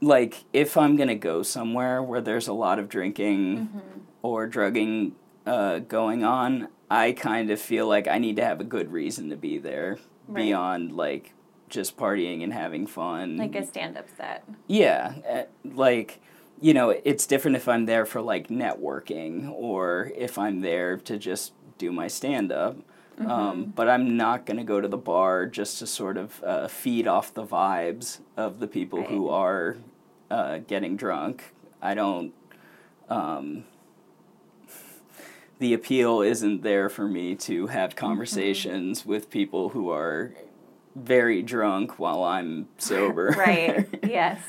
like 0.00 0.44
if 0.54 0.76
I'm 0.78 0.96
gonna 0.96 1.14
go 1.14 1.42
somewhere 1.42 2.02
where 2.02 2.22
there's 2.22 2.48
a 2.48 2.52
lot 2.54 2.78
of 2.78 2.88
drinking 2.88 3.58
Mm-hmm. 3.58 4.00
or 4.22 4.46
drugging 4.46 5.14
uh, 5.44 5.80
going 5.80 6.24
on, 6.24 6.68
I 6.90 7.12
kind 7.12 7.50
of 7.50 7.60
feel 7.60 7.86
like 7.86 8.08
I 8.08 8.16
need 8.16 8.36
to 8.36 8.44
have 8.44 8.60
a 8.60 8.64
good 8.64 8.90
reason 8.90 9.28
to 9.28 9.36
be 9.36 9.58
there 9.58 9.98
Right. 10.26 10.44
beyond 10.44 10.92
like 10.92 11.32
just 11.68 11.96
partying 11.96 12.42
and 12.42 12.52
having 12.52 12.86
fun. 12.86 13.36
Like 13.36 13.54
a 13.54 13.66
stand 13.66 13.98
up 13.98 14.06
set. 14.16 14.44
Yeah, 14.66 15.14
eh, 15.24 15.44
like 15.64 16.20
you 16.60 16.72
know, 16.72 16.90
it's 16.90 17.26
different 17.26 17.56
if 17.56 17.68
I'm 17.68 17.86
there 17.86 18.06
for 18.06 18.20
like 18.20 18.48
networking 18.48 19.50
or 19.50 20.12
if 20.16 20.38
I'm 20.38 20.60
there 20.60 20.96
to 20.98 21.18
just 21.18 21.52
do 21.78 21.92
my 21.92 22.08
stand 22.08 22.52
up. 22.52 22.76
Mm-hmm. 23.18 23.30
Um, 23.30 23.64
but 23.76 23.88
I'm 23.88 24.16
not 24.16 24.44
going 24.44 24.56
to 24.56 24.64
go 24.64 24.80
to 24.80 24.88
the 24.88 24.96
bar 24.96 25.46
just 25.46 25.78
to 25.78 25.86
sort 25.86 26.16
of 26.16 26.42
uh, 26.42 26.68
feed 26.68 27.06
off 27.06 27.32
the 27.32 27.44
vibes 27.44 28.20
of 28.36 28.58
the 28.58 28.66
people 28.66 29.04
who 29.04 29.28
are 29.28 29.76
uh, 30.30 30.58
getting 30.58 30.96
drunk. 30.96 31.52
I 31.80 31.94
don't. 31.94 32.32
Um, 33.08 33.64
the 35.58 35.74
appeal 35.74 36.20
isn't 36.20 36.62
there 36.62 36.88
for 36.88 37.06
me 37.06 37.34
to 37.36 37.68
have 37.68 37.96
conversations 37.96 39.06
with 39.06 39.30
people 39.30 39.70
who 39.70 39.90
are 39.90 40.32
very 40.94 41.42
drunk 41.42 41.98
while 41.98 42.22
I'm 42.22 42.68
sober. 42.78 43.34
right. 43.38 43.86
Yes. 44.04 44.40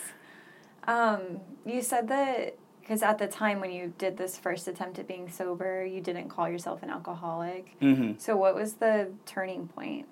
Um, 0.87 1.39
you 1.65 1.81
said 1.81 2.07
that 2.09 2.55
because 2.79 3.01
at 3.01 3.17
the 3.17 3.27
time 3.27 3.59
when 3.61 3.71
you 3.71 3.93
did 3.97 4.15
this 4.17 4.37
first 4.37 4.67
attempt 4.67 4.99
at 4.99 5.07
being 5.07 5.27
sober, 5.29 5.83
you 5.83 6.01
didn't 6.01 6.29
call 6.29 6.47
yourself 6.47 6.83
an 6.83 6.91
alcoholic. 6.91 7.75
hmm 7.79 8.11
So 8.19 8.35
what 8.37 8.53
was 8.53 8.73
the 8.73 9.09
turning 9.25 9.67
point? 9.67 10.07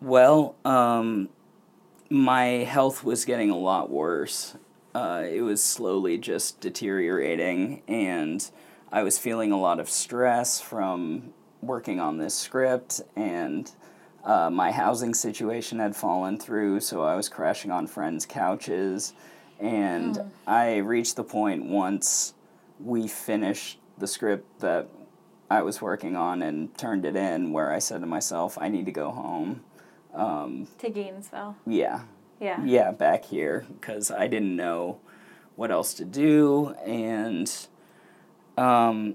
Well, 0.00 0.54
um, 0.64 1.28
my 2.08 2.44
health 2.46 3.04
was 3.04 3.26
getting 3.26 3.50
a 3.50 3.56
lot 3.56 3.90
worse. 3.90 4.56
Uh, 4.94 5.24
it 5.30 5.42
was 5.42 5.62
slowly 5.62 6.16
just 6.16 6.60
deteriorating, 6.60 7.82
and 7.86 8.50
I 8.90 9.02
was 9.02 9.18
feeling 9.18 9.52
a 9.52 9.58
lot 9.58 9.80
of 9.80 9.88
stress 9.88 10.60
from 10.60 11.32
working 11.60 12.00
on 12.00 12.18
this 12.18 12.34
script, 12.34 13.00
and 13.16 13.70
uh, 14.24 14.48
my 14.50 14.72
housing 14.72 15.12
situation 15.14 15.78
had 15.78 15.94
fallen 15.94 16.38
through, 16.38 16.80
so 16.80 17.02
I 17.02 17.14
was 17.14 17.28
crashing 17.28 17.70
on 17.70 17.86
friends' 17.86 18.24
couches. 18.26 19.12
And 19.60 20.18
I 20.46 20.76
reached 20.78 21.16
the 21.16 21.24
point 21.24 21.66
once 21.66 22.34
we 22.80 23.08
finished 23.08 23.78
the 23.98 24.06
script 24.06 24.60
that 24.60 24.88
I 25.50 25.62
was 25.62 25.82
working 25.82 26.14
on 26.14 26.42
and 26.42 26.76
turned 26.78 27.04
it 27.04 27.16
in 27.16 27.52
where 27.52 27.72
I 27.72 27.80
said 27.80 28.00
to 28.02 28.06
myself, 28.06 28.56
I 28.60 28.68
need 28.68 28.86
to 28.86 28.92
go 28.92 29.10
home. 29.10 29.64
Um, 30.14 30.68
To 30.78 30.88
Gainesville. 30.90 31.56
yeah, 31.66 32.02
Yeah. 32.40 32.62
yeah, 32.64 32.92
back 32.92 33.24
here 33.24 33.66
because 33.80 34.10
I 34.10 34.28
didn't 34.28 34.54
know 34.56 35.00
what 35.56 35.70
else 35.70 35.92
to 35.94 36.04
do. 36.04 36.68
And 36.86 37.50
um, 38.58 39.14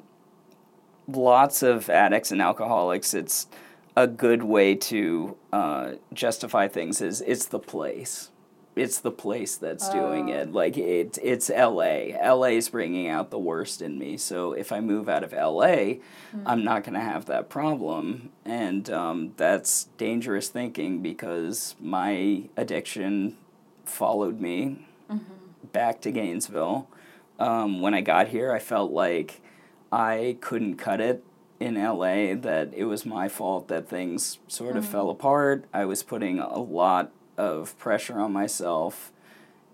lots 1.07 1.63
of 1.63 1.89
addicts 1.89 2.31
and 2.31 2.41
alcoholics, 2.41 3.13
it's 3.13 3.47
a 3.95 4.07
good 4.07 4.43
way 4.43 4.73
to 4.75 5.37
uh, 5.51 5.91
justify 6.13 6.67
things 6.67 7.01
is 7.01 7.21
it's 7.21 7.45
the 7.45 7.59
place. 7.59 8.29
It's 8.75 8.99
the 8.99 9.11
place 9.11 9.55
that's 9.55 9.87
doing 9.89 10.31
Oh. 10.31 10.33
it. 10.33 10.51
Like 10.51 10.77
it, 10.79 11.19
it's 11.21 11.51
L.A. 11.51 12.17
L.A. 12.19 12.57
is 12.57 12.69
bringing 12.69 13.07
out 13.07 13.29
the 13.29 13.37
worst 13.37 13.83
in 13.83 13.99
me. 13.99 14.17
So 14.17 14.53
if 14.53 14.71
I 14.71 14.79
move 14.79 15.07
out 15.07 15.23
of 15.23 15.31
L.A., 15.31 15.99
I'm 16.43 16.63
not 16.63 16.83
going 16.83 16.95
to 16.95 16.99
have 16.99 17.25
that 17.25 17.49
problem, 17.49 18.31
and 18.43 18.89
um, 18.89 19.33
that's 19.37 19.89
dangerous 19.97 20.47
thinking 20.49 21.03
because 21.03 21.75
my 21.79 22.45
addiction 22.57 23.37
followed 23.85 24.39
me 24.41 24.87
back 25.71 26.01
to 26.01 26.11
Gainesville. 26.11 26.87
Um, 27.39 27.81
when 27.81 27.93
I 27.93 28.01
got 28.01 28.27
here, 28.29 28.51
I 28.51 28.59
felt 28.59 28.91
like 28.91 29.41
I 29.91 30.37
couldn't 30.41 30.75
cut 30.77 31.01
it 31.01 31.23
in 31.59 31.75
LA, 31.75 32.35
that 32.35 32.71
it 32.75 32.85
was 32.85 33.05
my 33.05 33.29
fault 33.29 33.67
that 33.69 33.87
things 33.87 34.39
sort 34.47 34.75
of 34.75 34.85
fell 34.85 35.09
apart. 35.09 35.65
I 35.73 35.85
was 35.85 36.03
putting 36.03 36.39
a 36.39 36.59
lot 36.59 37.11
of 37.37 37.77
pressure 37.79 38.19
on 38.19 38.33
myself, 38.33 39.11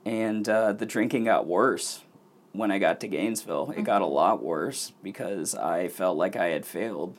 and 0.05 0.47
uh, 0.47 0.73
the 0.73 0.85
drinking 0.85 1.23
got 1.25 1.47
worse 1.47 2.03
when 2.51 2.69
I 2.71 2.79
got 2.79 2.99
to 3.01 3.07
Gainesville. 3.07 3.73
It 3.75 3.83
got 3.83 4.01
a 4.01 4.05
lot 4.07 4.43
worse 4.43 4.93
because 5.01 5.55
I 5.55 5.87
felt 5.87 6.17
like 6.17 6.35
I 6.35 6.47
had 6.47 6.65
failed 6.65 7.17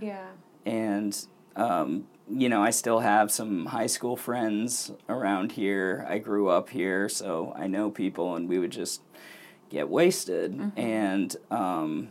Yeah. 0.00 0.26
and 0.64 1.26
um, 1.56 2.06
you 2.30 2.48
know 2.48 2.62
i 2.62 2.70
still 2.70 3.00
have 3.00 3.30
some 3.30 3.66
high 3.66 3.86
school 3.88 4.16
friends 4.16 4.92
around 5.08 5.52
here 5.52 6.06
i 6.08 6.16
grew 6.18 6.48
up 6.48 6.70
here 6.70 7.08
so 7.08 7.52
i 7.56 7.66
know 7.66 7.90
people 7.90 8.36
and 8.36 8.48
we 8.48 8.58
would 8.60 8.70
just 8.70 9.02
get 9.72 9.88
wasted. 9.88 10.72
And 10.76 11.34
um, 11.50 12.10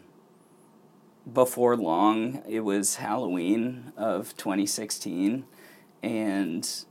before 1.32 1.78
long 1.78 2.42
it 2.50 2.62
was 2.62 2.96
halloween 2.96 3.94
of 3.96 4.36
2016 4.38 5.46
and 6.02 6.86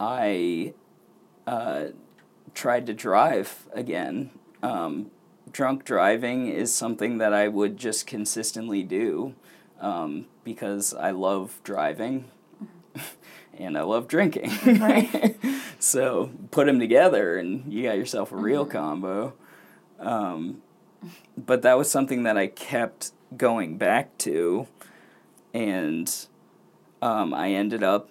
i 0.00 0.72
uh, 1.46 1.84
tried 2.54 2.86
to 2.86 2.94
drive 2.94 3.68
again. 3.74 4.30
Um, 4.62 5.10
drunk 5.50 5.84
driving 5.84 6.48
is 6.48 6.74
something 6.74 7.18
that 7.18 7.34
i 7.34 7.46
would 7.46 7.76
just 7.76 8.06
consistently 8.06 8.82
do 8.82 9.34
um, 9.82 10.26
because 10.44 10.94
I 10.94 11.10
love 11.10 11.60
driving. 11.62 12.30
And 13.58 13.76
I 13.76 13.82
love 13.82 14.08
drinking. 14.08 14.50
Right. 14.80 15.36
so 15.78 16.30
put 16.50 16.66
them 16.66 16.80
together 16.80 17.36
and 17.36 17.70
you 17.70 17.82
got 17.82 17.98
yourself 17.98 18.32
a 18.32 18.36
real 18.36 18.64
combo. 18.64 19.34
Um, 20.02 20.62
but 21.36 21.62
that 21.62 21.78
was 21.78 21.90
something 21.90 22.22
that 22.24 22.36
I 22.36 22.46
kept 22.46 23.12
going 23.36 23.76
back 23.78 24.16
to, 24.18 24.66
and 25.54 26.14
um, 27.00 27.32
I 27.34 27.50
ended 27.52 27.82
up 27.82 28.08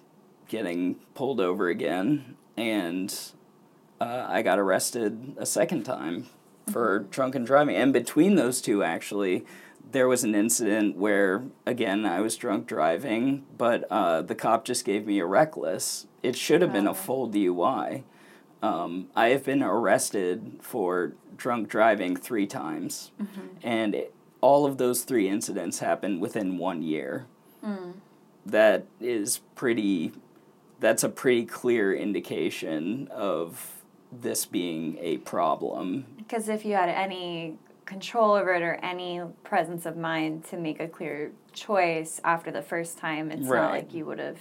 getting 0.48 0.96
pulled 1.14 1.40
over 1.40 1.68
again, 1.68 2.36
and 2.56 3.14
uh, 4.00 4.26
I 4.28 4.42
got 4.42 4.58
arrested 4.58 5.34
a 5.38 5.46
second 5.46 5.84
time 5.84 6.26
for 6.70 7.00
drunken 7.10 7.44
driving. 7.44 7.76
And 7.76 7.92
between 7.92 8.34
those 8.34 8.60
two, 8.60 8.82
actually, 8.82 9.44
there 9.90 10.08
was 10.08 10.24
an 10.24 10.34
incident 10.34 10.96
where, 10.96 11.44
again, 11.66 12.04
I 12.04 12.20
was 12.20 12.36
drunk 12.36 12.66
driving, 12.66 13.44
but 13.56 13.84
uh, 13.90 14.22
the 14.22 14.34
cop 14.34 14.64
just 14.64 14.84
gave 14.84 15.06
me 15.06 15.18
a 15.18 15.26
reckless. 15.26 16.06
It 16.22 16.36
should 16.36 16.62
have 16.62 16.72
been 16.72 16.86
Oh. 16.88 16.92
a 16.92 16.94
full 16.94 17.28
DUI. 17.28 18.02
Um, 18.62 19.08
I 19.16 19.28
have 19.30 19.44
been 19.44 19.62
arrested 19.62 20.58
for 20.60 21.14
drunk 21.42 21.68
driving 21.68 22.14
three 22.14 22.46
times, 22.46 23.10
and 23.64 23.96
it, 23.96 24.14
all 24.40 24.64
of 24.64 24.78
those 24.78 25.02
three 25.02 25.28
incidents 25.28 25.80
happened 25.80 26.20
within 26.20 26.56
one 26.56 26.82
year. 26.82 27.26
That 28.46 28.86
is 29.00 29.40
pretty. 29.56 30.12
That's 30.80 31.04
a 31.04 31.08
pretty 31.08 31.44
clear 31.44 31.94
indication 31.94 33.08
of 33.12 33.82
this 34.10 34.44
being 34.46 34.98
a 35.00 35.18
problem. 35.18 36.06
Because 36.16 36.48
if 36.48 36.64
you 36.64 36.74
had 36.74 36.88
any 36.88 37.56
control 37.84 38.32
over 38.34 38.52
it 38.54 38.62
or 38.62 38.74
any 38.82 39.20
presence 39.44 39.86
of 39.86 39.96
mind 39.96 40.44
to 40.46 40.56
make 40.56 40.80
a 40.80 40.88
clear 40.88 41.30
choice 41.52 42.20
after 42.24 42.50
the 42.50 42.62
first 42.62 42.98
time, 42.98 43.30
it's 43.30 43.46
Right. 43.46 43.60
not 43.62 43.70
like 43.70 43.94
you 43.94 44.04
would 44.06 44.18
have. 44.18 44.38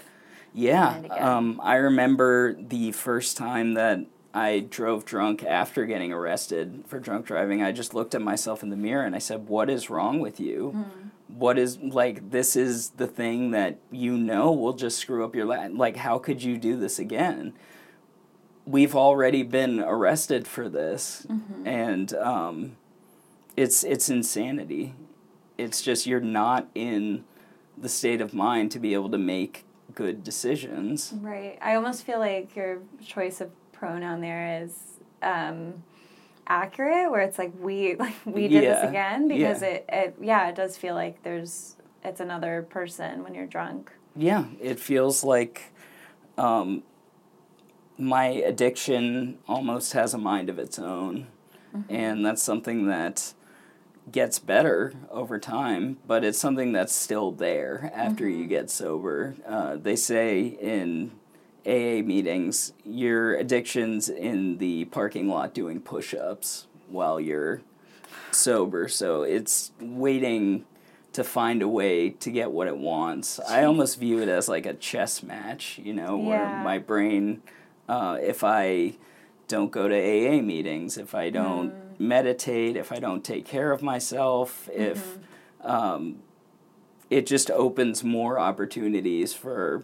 Yeah, 0.53 1.01
um, 1.19 1.61
I 1.63 1.75
remember 1.75 2.53
the 2.53 2.91
first 2.91 3.37
time 3.37 3.75
that 3.75 3.99
I 4.33 4.59
drove 4.59 5.05
drunk 5.05 5.43
after 5.43 5.85
getting 5.85 6.13
arrested 6.13 6.83
for 6.87 6.99
drunk 6.99 7.25
driving. 7.25 7.61
I 7.61 7.71
just 7.71 7.93
looked 7.93 8.15
at 8.15 8.21
myself 8.21 8.63
in 8.63 8.69
the 8.69 8.77
mirror 8.77 9.03
and 9.05 9.15
I 9.15 9.19
said, 9.19 9.47
"What 9.47 9.69
is 9.69 9.89
wrong 9.89 10.19
with 10.19 10.39
you? 10.39 10.85
What 11.27 11.57
is 11.57 11.77
like 11.79 12.31
this 12.31 12.55
is 12.55 12.91
the 12.91 13.07
thing 13.07 13.51
that 13.51 13.77
you 13.91 14.17
know 14.17 14.51
will 14.51 14.73
just 14.73 14.99
screw 14.99 15.25
up 15.25 15.35
your 15.35 15.45
life. 15.45 15.71
Like 15.73 15.97
how 15.97 16.17
could 16.17 16.43
you 16.43 16.57
do 16.57 16.77
this 16.77 16.99
again?" 16.99 17.53
We've 18.65 18.95
already 18.95 19.43
been 19.43 19.79
arrested 19.79 20.47
for 20.47 20.69
this, 20.69 21.25
and 21.65 22.13
um, 22.13 22.77
it's 23.57 23.83
it's 23.83 24.09
insanity. 24.09 24.93
It's 25.57 25.81
just 25.81 26.05
you're 26.05 26.21
not 26.21 26.69
in 26.73 27.25
the 27.77 27.89
state 27.89 28.21
of 28.21 28.33
mind 28.33 28.71
to 28.71 28.79
be 28.79 28.93
able 28.93 29.09
to 29.09 29.17
make 29.17 29.65
good 29.93 30.23
decisions. 30.23 31.13
Right. 31.19 31.57
I 31.61 31.75
almost 31.75 32.05
feel 32.05 32.19
like 32.19 32.55
your 32.55 32.79
choice 33.05 33.41
of 33.41 33.51
pronoun 33.81 34.21
there 34.21 34.61
is 34.63 34.99
um, 35.23 35.83
accurate, 36.45 37.09
where 37.09 37.21
it's 37.21 37.39
like 37.39 37.51
we 37.59 37.95
like 37.99 38.15
we 38.25 38.43
did 38.47 38.63
Yeah. 38.63 38.73
this 38.81 38.89
again 38.89 39.27
because 39.27 39.61
Yeah. 39.63 39.67
it, 39.69 39.85
it 39.89 40.15
yeah 40.21 40.47
it 40.49 40.55
does 40.55 40.77
feel 40.77 40.93
like 40.93 41.23
there's 41.23 41.75
it's 42.03 42.19
another 42.19 42.61
person 42.69 43.23
when 43.23 43.33
you're 43.33 43.47
drunk. 43.47 43.91
Yeah, 44.15 44.45
it 44.61 44.79
feels 44.79 45.23
like 45.23 45.71
um, 46.37 46.83
my 47.97 48.25
addiction 48.25 49.37
almost 49.47 49.93
has 49.93 50.13
a 50.13 50.17
mind 50.17 50.49
of 50.49 50.59
its 50.59 50.77
own. 50.79 51.27
And 51.87 52.25
that's 52.25 52.43
something 52.43 52.87
that 52.87 53.33
gets 54.11 54.39
better 54.39 54.93
over 55.09 55.39
time, 55.39 55.97
but 56.05 56.23
it's 56.25 56.37
something 56.37 56.73
that's 56.73 56.93
still 56.93 57.31
there 57.31 57.89
after 57.95 58.27
you 58.27 58.45
get 58.45 58.69
sober. 58.69 59.35
Uh, 59.47 59.77
they 59.77 59.95
say 59.95 60.41
in 60.59 61.11
AA 61.65 62.01
meetings, 62.03 62.73
your 62.83 63.35
addiction's 63.35 64.09
in 64.09 64.57
the 64.57 64.85
parking 64.85 65.27
lot 65.27 65.53
doing 65.53 65.79
push 65.79 66.13
ups 66.13 66.67
while 66.87 67.19
you're 67.19 67.61
sober. 68.31 68.87
So 68.87 69.23
it's 69.23 69.71
waiting 69.79 70.65
to 71.13 71.23
find 71.23 71.61
a 71.61 71.67
way 71.67 72.09
to 72.09 72.31
get 72.31 72.51
what 72.51 72.67
it 72.67 72.77
wants. 72.77 73.39
I 73.39 73.63
almost 73.65 73.99
view 73.99 74.19
it 74.21 74.29
as 74.29 74.47
like 74.47 74.65
a 74.65 74.73
chess 74.73 75.21
match, 75.21 75.77
you 75.83 75.93
know, 75.93 76.17
where 76.17 76.47
my 76.63 76.77
brain, 76.77 77.41
uh, 77.89 78.17
if 78.21 78.43
I 78.43 78.93
don't 79.49 79.71
go 79.71 79.87
to 79.89 79.95
AA 79.95 80.41
meetings, 80.41 80.97
if 80.97 81.13
I 81.13 81.29
don't 81.29 81.71
Mm. 81.73 81.99
meditate, 81.99 82.77
if 82.77 82.91
I 82.91 82.99
don't 82.99 83.23
take 83.23 83.45
care 83.45 83.71
of 83.73 83.83
myself, 83.83 84.69
if 84.73 85.17
Mm-hmm. 85.63 85.69
um, 85.69 86.15
it 87.09 87.25
just 87.27 87.51
opens 87.51 88.03
more 88.05 88.39
opportunities 88.39 89.33
for 89.33 89.83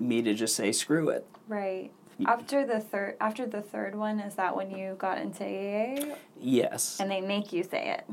me 0.00 0.22
to 0.22 0.34
just 0.34 0.56
say 0.56 0.72
screw 0.72 1.08
it. 1.10 1.26
Right. 1.48 1.90
After 2.26 2.66
the 2.66 2.80
third 2.80 3.16
after 3.20 3.46
the 3.46 3.62
third 3.62 3.94
one, 3.94 4.20
is 4.20 4.34
that 4.34 4.54
when 4.54 4.70
you 4.70 4.94
got 4.98 5.18
into 5.18 5.42
AA? 5.44 6.14
Yes, 6.38 7.00
And 7.00 7.10
they 7.10 7.20
make 7.22 7.52
you 7.52 7.62
say 7.62 7.96
it. 7.98 8.04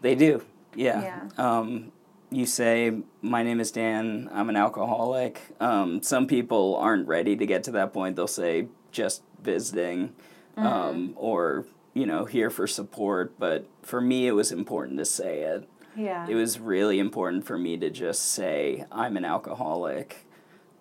they 0.00 0.14
do. 0.14 0.42
Yeah. 0.74 1.02
Yeah. 1.02 1.28
Um, 1.58 1.90
you 2.30 2.46
say, 2.46 2.92
"My 3.22 3.42
name 3.42 3.58
is 3.58 3.72
Dan. 3.72 4.28
I'm 4.32 4.48
an 4.50 4.56
alcoholic." 4.56 5.40
Um, 5.60 6.00
some 6.02 6.26
people 6.28 6.76
aren't 6.76 7.08
ready 7.08 7.34
to 7.36 7.46
get 7.46 7.64
to 7.64 7.70
that 7.72 7.92
point. 7.92 8.14
They'll 8.16 8.26
say, 8.28 8.68
"Just 8.92 9.22
visiting," 9.42 10.12
Mm-hmm. 10.56 10.66
um, 10.66 11.12
or 11.16 11.64
you 11.94 12.06
know, 12.06 12.24
here 12.24 12.50
for 12.50 12.66
support. 12.68 13.36
But 13.38 13.66
for 13.82 14.00
me, 14.00 14.28
it 14.28 14.32
was 14.32 14.52
important 14.52 14.98
to 14.98 15.04
say 15.04 15.40
it. 15.40 15.68
Yeah. 15.96 16.28
it 16.28 16.36
was 16.36 16.60
really 16.60 17.00
important 17.00 17.44
for 17.44 17.58
me 17.58 17.76
to 17.78 17.90
just 17.90 18.22
say 18.26 18.84
I'm 18.92 19.16
an 19.16 19.24
alcoholic 19.24 20.24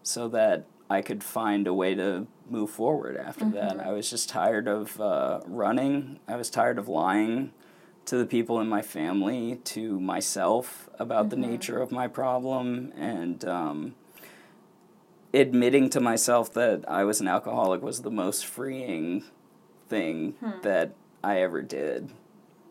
so 0.08 0.30
that 0.30 0.65
I 0.89 1.02
could 1.02 1.22
find 1.22 1.67
a 1.67 1.74
way 1.74 1.93
to 1.96 2.28
move 2.50 2.70
forward 2.70 3.17
after 3.17 3.43
that. 3.50 3.80
I 3.80 3.91
was 3.91 4.10
just 4.10 4.30
tired 4.30 4.67
of 4.67 5.00
uh, 5.02 5.41
running. 5.46 6.20
I 6.28 6.38
was 6.38 6.50
tired 6.50 6.80
of 6.80 6.88
lying 6.88 7.52
to 8.06 8.17
the 8.17 8.26
people 8.26 8.62
in 8.62 8.70
my 8.70 8.82
family, 8.82 9.60
to 9.65 10.00
myself 10.00 10.89
about 10.98 11.30
the 11.30 11.36
nature 11.36 11.82
of 11.82 11.91
my 11.91 12.08
problem, 12.08 12.93
and 12.96 13.43
um, 13.43 13.96
admitting 15.34 15.89
to 15.89 16.00
myself 16.00 16.54
that 16.54 16.89
I 16.89 17.04
was 17.04 17.20
an 17.20 17.28
alcoholic 17.28 17.82
was 17.82 18.04
the 18.04 18.12
most 18.12 18.46
freeing 18.46 19.26
thing 19.89 20.36
that 20.62 20.96
I 21.22 21.41
ever 21.41 21.62
did. 21.62 22.13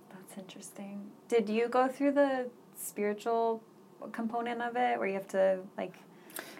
That's 0.08 0.38
interesting. 0.38 1.10
Did 1.28 1.50
you 1.50 1.68
go 1.68 1.86
through 1.86 2.12
the 2.12 2.48
spiritual 2.74 3.62
component 4.12 4.62
of 4.62 4.76
it 4.76 4.98
where 4.98 5.08
you 5.08 5.14
have 5.14 5.28
to 5.28 5.58
like 5.76 5.96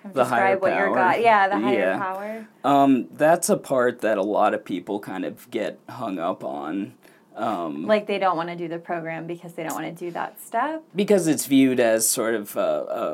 kind 0.06 0.10
of 0.10 0.14
The 0.14 0.24
higher 0.24 0.54
describe 0.54 0.62
what 0.62 0.76
your 0.78 0.86
power? 0.86 0.94
God 0.94 1.20
yeah, 1.20 1.48
the 1.48 1.58
higher 1.58 1.78
Yeah. 1.78 1.98
power. 1.98 2.46
Um, 2.64 3.08
that's 3.12 3.48
a 3.48 3.56
part 3.56 4.00
that 4.00 4.18
a 4.18 4.22
lot 4.22 4.54
of 4.54 4.64
people 4.64 5.00
kind 5.00 5.24
of 5.24 5.50
get 5.50 5.78
hung 5.88 6.18
up 6.18 6.44
on. 6.44 6.94
Um, 7.36 7.86
Like 7.86 8.06
they 8.06 8.18
don't 8.18 8.36
want 8.36 8.48
to 8.48 8.56
do 8.56 8.66
the 8.68 8.78
program 8.78 9.26
because 9.26 9.52
they 9.54 9.62
don't 9.62 9.74
want 9.74 9.86
to 9.86 10.04
do 10.06 10.10
that 10.12 10.40
step. 10.40 10.82
because 10.94 11.26
it's 11.26 11.46
viewed 11.46 11.80
as 11.80 12.08
sort 12.08 12.34
of 12.34 12.56
a, 12.56 12.60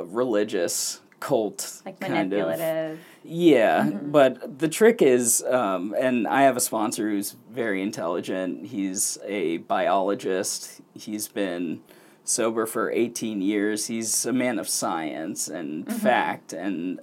a 0.00 0.04
religious 0.04 1.00
cult 1.18 1.82
Like 1.84 1.98
kind 2.00 2.12
of 2.14 2.18
manipulative. 2.30 2.98
yeah 3.24 3.88
but 3.90 4.58
the 4.58 4.66
trick 4.68 5.00
is 5.02 5.40
um, 5.44 5.94
and 5.96 6.26
i 6.26 6.42
have 6.42 6.56
a 6.56 6.60
sponsor 6.60 7.08
who's 7.08 7.36
very 7.52 7.80
intelligent 7.80 8.66
he's 8.66 9.18
a 9.24 9.58
biologist 9.58 10.80
he's 10.94 11.28
been 11.28 11.80
sober 12.24 12.66
for 12.66 12.90
18 12.90 13.42
years. 13.42 13.86
He's 13.86 14.26
a 14.26 14.32
man 14.32 14.58
of 14.58 14.68
science 14.68 15.48
and 15.48 15.86
mm-hmm. 15.86 15.98
fact 15.98 16.52
and 16.52 17.00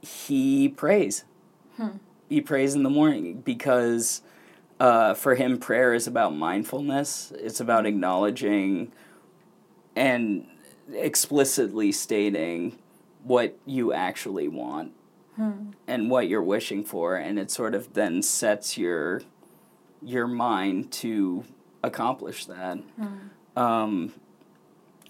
he 0.00 0.68
prays. 0.68 1.24
Hmm. 1.76 1.98
He 2.28 2.40
prays 2.40 2.74
in 2.74 2.82
the 2.82 2.90
morning 2.90 3.40
because 3.40 4.22
uh, 4.80 5.14
for 5.14 5.34
him 5.34 5.58
prayer 5.58 5.94
is 5.94 6.06
about 6.06 6.34
mindfulness. 6.34 7.32
It's 7.36 7.60
about 7.60 7.80
mm-hmm. 7.80 7.94
acknowledging 7.94 8.92
and 9.94 10.46
explicitly 10.92 11.92
stating 11.92 12.78
what 13.24 13.56
you 13.66 13.92
actually 13.92 14.48
want 14.48 14.92
hmm. 15.36 15.70
and 15.86 16.10
what 16.10 16.28
you're 16.28 16.42
wishing 16.42 16.82
for 16.82 17.16
and 17.16 17.38
it 17.38 17.50
sort 17.50 17.74
of 17.74 17.92
then 17.94 18.20
sets 18.20 18.76
your 18.76 19.22
your 20.04 20.26
mind 20.26 20.90
to 20.90 21.44
accomplish 21.84 22.46
that. 22.46 22.78
Hmm. 22.78 23.58
Um, 23.58 24.12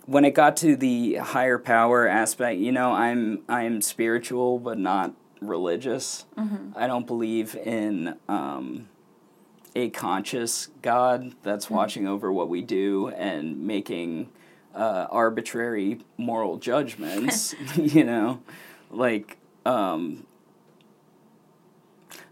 when 0.07 0.25
it 0.25 0.33
got 0.33 0.57
to 0.57 0.77
the 0.77 1.15
higher 1.17 1.59
power 1.59 2.09
aspect 2.09 2.59
you 2.59 2.73
know 2.73 2.93
i'm 2.93 3.43
i'm 3.49 3.81
spiritual 3.81 4.59
but 4.59 4.79
not 4.79 5.15
religious. 5.43 6.25
I 6.77 6.87
don't 6.87 7.07
believe 7.07 7.55
in 7.57 8.17
um, 8.29 8.89
a 9.75 9.91
conscious 9.91 10.69
god 10.81 11.35
that's 11.43 11.69
watching 11.69 12.07
over 12.07 12.33
what 12.33 12.49
we 12.49 12.63
do 12.63 13.09
and 13.09 13.67
making 13.67 14.31
uh, 14.75 15.07
arbitrary 15.11 16.01
moral 16.17 16.59
judgments 16.59 17.55
you 17.77 18.05
know? 18.05 18.43
Like 18.91 19.39
um, 19.65 20.27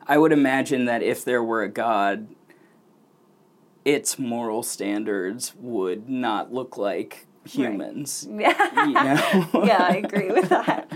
i 0.07 0.19
would 0.19 0.33
imagine 0.33 0.85
that 0.87 1.03
if 1.03 1.25
there 1.25 1.43
were 1.43 1.63
a 1.63 1.69
god 1.69 2.29
its 3.85 4.19
moral 4.19 4.63
standards 4.63 5.55
would 5.57 6.09
not 6.09 6.53
look 6.53 6.77
like 6.77 7.27
humans 7.45 8.29
Yeah. 8.31 8.85
you 8.87 8.93
know 8.93 9.65
yeah, 9.65 9.83
I 9.89 10.03
agree 10.05 10.31
with 10.31 10.49
that. 10.51 10.91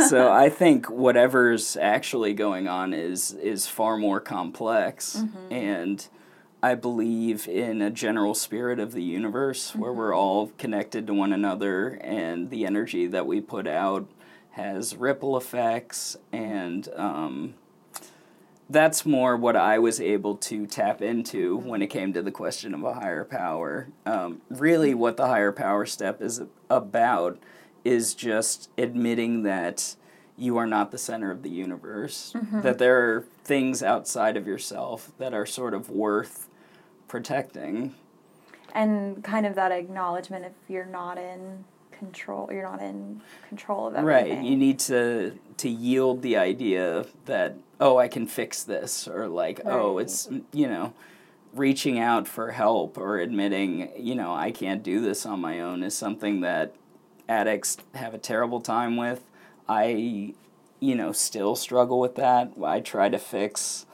so 0.08 0.30
I 0.30 0.48
think 0.48 0.90
whatever's 0.90 1.76
actually 1.76 2.34
going 2.34 2.68
on 2.68 2.92
is 2.92 3.32
is 3.32 3.66
far 3.66 3.96
more 3.96 4.20
complex, 4.20 5.16
Mm-hmm. 5.16 5.52
and 5.52 6.08
I 6.62 6.74
believe 6.74 7.48
in 7.48 7.80
a 7.80 7.90
general 7.90 8.34
spirit 8.34 8.78
of 8.78 8.92
the 8.92 9.02
universe 9.02 9.74
where 9.74 9.92
we're 9.94 10.14
all 10.14 10.48
connected 10.58 11.06
to 11.06 11.14
one 11.14 11.32
another, 11.32 11.98
and 12.02 12.50
the 12.50 12.66
energy 12.66 13.06
that 13.06 13.26
we 13.26 13.40
put 13.40 13.66
out 13.66 14.06
has 14.50 14.94
ripple 14.96 15.36
effects, 15.38 16.18
and 16.32 16.86
um, 16.96 17.54
that's 18.70 19.04
more 19.04 19.36
what 19.36 19.56
I 19.56 19.78
was 19.78 20.00
able 20.00 20.36
to 20.36 20.66
tap 20.66 21.02
into 21.02 21.56
when 21.58 21.82
it 21.82 21.88
came 21.88 22.12
to 22.12 22.22
the 22.22 22.30
question 22.30 22.72
of 22.72 22.84
a 22.84 22.94
higher 22.94 23.24
power. 23.24 23.88
Um, 24.06 24.40
really, 24.48 24.94
what 24.94 25.16
the 25.16 25.26
higher 25.26 25.52
power 25.52 25.84
step 25.86 26.22
is 26.22 26.42
about 26.70 27.38
is 27.84 28.14
just 28.14 28.70
admitting 28.78 29.42
that 29.42 29.96
you 30.36 30.56
are 30.56 30.66
not 30.66 30.90
the 30.90 30.98
center 30.98 31.30
of 31.30 31.42
the 31.42 31.50
universe, 31.50 32.32
that 32.52 32.78
there 32.78 32.96
are 33.10 33.24
things 33.44 33.82
outside 33.82 34.36
of 34.36 34.46
yourself 34.46 35.12
that 35.18 35.34
are 35.34 35.44
sort 35.44 35.74
of 35.74 35.90
worth 35.90 36.48
protecting. 37.08 37.94
and 38.72 39.22
kind 39.24 39.44
of 39.46 39.56
that 39.56 39.72
acknowledgement 39.72 40.44
if 40.44 40.52
you're 40.68 40.86
not 40.86 41.18
in 41.18 41.64
control, 41.90 42.48
you're 42.52 42.62
not 42.62 42.80
in 42.80 43.20
control 43.48 43.88
of 43.88 43.94
everything. 43.96 44.36
Right. 44.38 44.44
You 44.44 44.56
need 44.56 44.78
to 44.80 45.38
to 45.58 45.68
yield 45.68 46.22
the 46.22 46.36
idea 46.36 47.04
that 47.26 47.56
oh, 47.80 47.98
I 47.98 48.08
can 48.08 48.26
fix 48.26 48.62
this 48.62 49.08
or 49.08 49.26
like 49.28 49.60
oh, 49.64 49.98
it's 49.98 50.28
you 50.52 50.68
know, 50.68 50.92
reaching 51.52 51.98
out 51.98 52.28
for 52.28 52.52
help 52.52 52.96
or 52.98 53.18
admitting, 53.18 53.90
you 53.96 54.14
know, 54.14 54.32
I 54.32 54.52
can't 54.52 54.82
do 54.82 55.00
this 55.00 55.26
on 55.26 55.40
my 55.40 55.60
own 55.60 55.82
is 55.82 55.96
something 55.96 56.40
that 56.42 56.74
addicts 57.28 57.78
have 57.94 58.14
a 58.14 58.18
terrible 58.18 58.60
time 58.60 58.96
with. 58.96 59.24
I 59.68 60.34
you 60.80 60.94
know, 60.94 61.12
still 61.12 61.54
struggle 61.54 62.00
with 62.00 62.16
that. 62.16 62.52
I 62.64 62.80
try 62.80 63.08
to 63.10 63.18
fix 63.18 63.86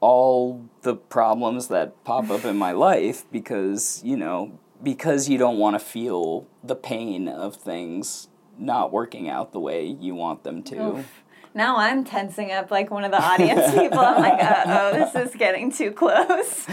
all 0.00 0.68
the 0.82 0.94
problems 0.94 1.68
that 1.68 2.02
pop 2.04 2.30
up 2.30 2.44
in 2.44 2.56
my 2.56 2.72
life 2.88 3.24
because, 3.30 4.02
you 4.04 4.16
know, 4.16 4.58
because 4.82 5.28
you 5.28 5.38
don't 5.38 5.58
want 5.58 5.78
to 5.78 5.84
feel 5.84 6.46
the 6.64 6.74
pain 6.74 7.28
of 7.28 7.56
things 7.56 8.28
not 8.58 8.92
working 8.92 9.28
out 9.28 9.52
the 9.52 9.60
way 9.60 9.84
you 9.84 10.14
want 10.14 10.42
them 10.42 10.62
to. 10.62 10.98
Oof. 10.98 11.22
Now 11.56 11.78
I'm 11.78 12.04
tensing 12.04 12.52
up 12.52 12.70
like 12.70 12.90
one 12.90 13.02
of 13.04 13.10
the 13.10 13.20
audience 13.20 13.74
people. 13.74 13.98
I'm 13.98 14.20
like, 14.20 14.40
uh 14.42 14.64
oh, 14.66 14.92
this 14.92 15.14
is 15.14 15.34
getting 15.36 15.72
too 15.72 15.90
close. 15.90 16.66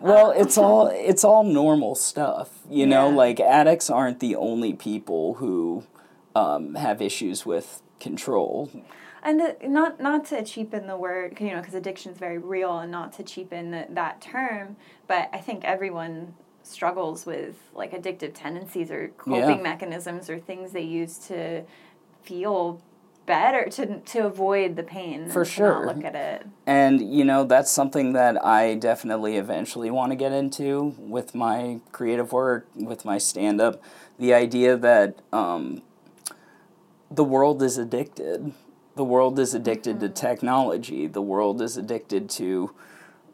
Well, 0.00 0.30
it's 0.30 0.56
all 0.56 0.86
it's 0.86 1.24
all 1.24 1.42
normal 1.42 1.96
stuff, 1.96 2.48
you 2.70 2.86
know. 2.86 3.08
Yeah. 3.10 3.16
Like 3.16 3.40
addicts 3.40 3.90
aren't 3.90 4.20
the 4.20 4.36
only 4.36 4.72
people 4.74 5.34
who 5.34 5.82
um, 6.36 6.76
have 6.76 7.02
issues 7.02 7.44
with 7.44 7.82
control. 7.98 8.70
And 9.24 9.40
uh, 9.42 9.54
not 9.64 10.00
not 10.00 10.24
to 10.26 10.44
cheapen 10.44 10.86
the 10.86 10.96
word, 10.96 11.40
you 11.40 11.50
know, 11.50 11.58
because 11.60 11.74
addiction 11.74 12.12
is 12.12 12.18
very 12.18 12.38
real, 12.38 12.78
and 12.78 12.92
not 12.92 13.12
to 13.14 13.24
cheapen 13.24 13.72
the, 13.72 13.86
that 13.90 14.20
term. 14.20 14.76
But 15.08 15.30
I 15.32 15.38
think 15.38 15.64
everyone 15.64 16.34
struggles 16.62 17.26
with 17.26 17.56
like 17.74 17.90
addictive 17.92 18.34
tendencies 18.34 18.92
or 18.92 19.08
coping 19.18 19.56
Yeah. 19.56 19.62
mechanisms 19.62 20.30
or 20.30 20.38
things 20.38 20.70
they 20.70 20.82
use 20.82 21.18
to 21.26 21.64
feel 22.22 22.80
better 23.28 23.68
to 23.70 24.00
to 24.00 24.26
avoid 24.26 24.74
the 24.74 24.82
pain. 24.82 25.28
For 25.28 25.42
and 25.42 25.50
to 25.52 25.62
not 25.62 25.74
sure. 25.76 25.86
look 25.86 26.04
at 26.04 26.16
it. 26.16 26.46
And 26.66 27.14
you 27.14 27.24
know 27.24 27.44
that's 27.44 27.70
something 27.70 28.14
that 28.14 28.44
I 28.44 28.74
definitely 28.74 29.36
eventually 29.36 29.90
want 29.92 30.10
to 30.10 30.16
get 30.16 30.32
into 30.32 30.94
with 30.98 31.34
my 31.34 31.78
creative 31.92 32.32
work, 32.32 32.66
with 32.74 33.04
my 33.04 33.18
stand 33.18 33.60
up. 33.60 33.80
The 34.18 34.34
idea 34.34 34.76
that 34.76 35.20
um, 35.32 35.82
the 37.10 37.24
world 37.24 37.62
is 37.62 37.78
addicted. 37.78 38.52
the 38.96 39.04
world 39.04 39.38
is 39.38 39.54
addicted 39.54 39.96
Mm-hmm. 39.98 40.06
to 40.14 40.20
technology. 40.28 41.06
The 41.06 41.22
world 41.22 41.62
is 41.62 41.76
addicted 41.76 42.28
to 42.30 42.74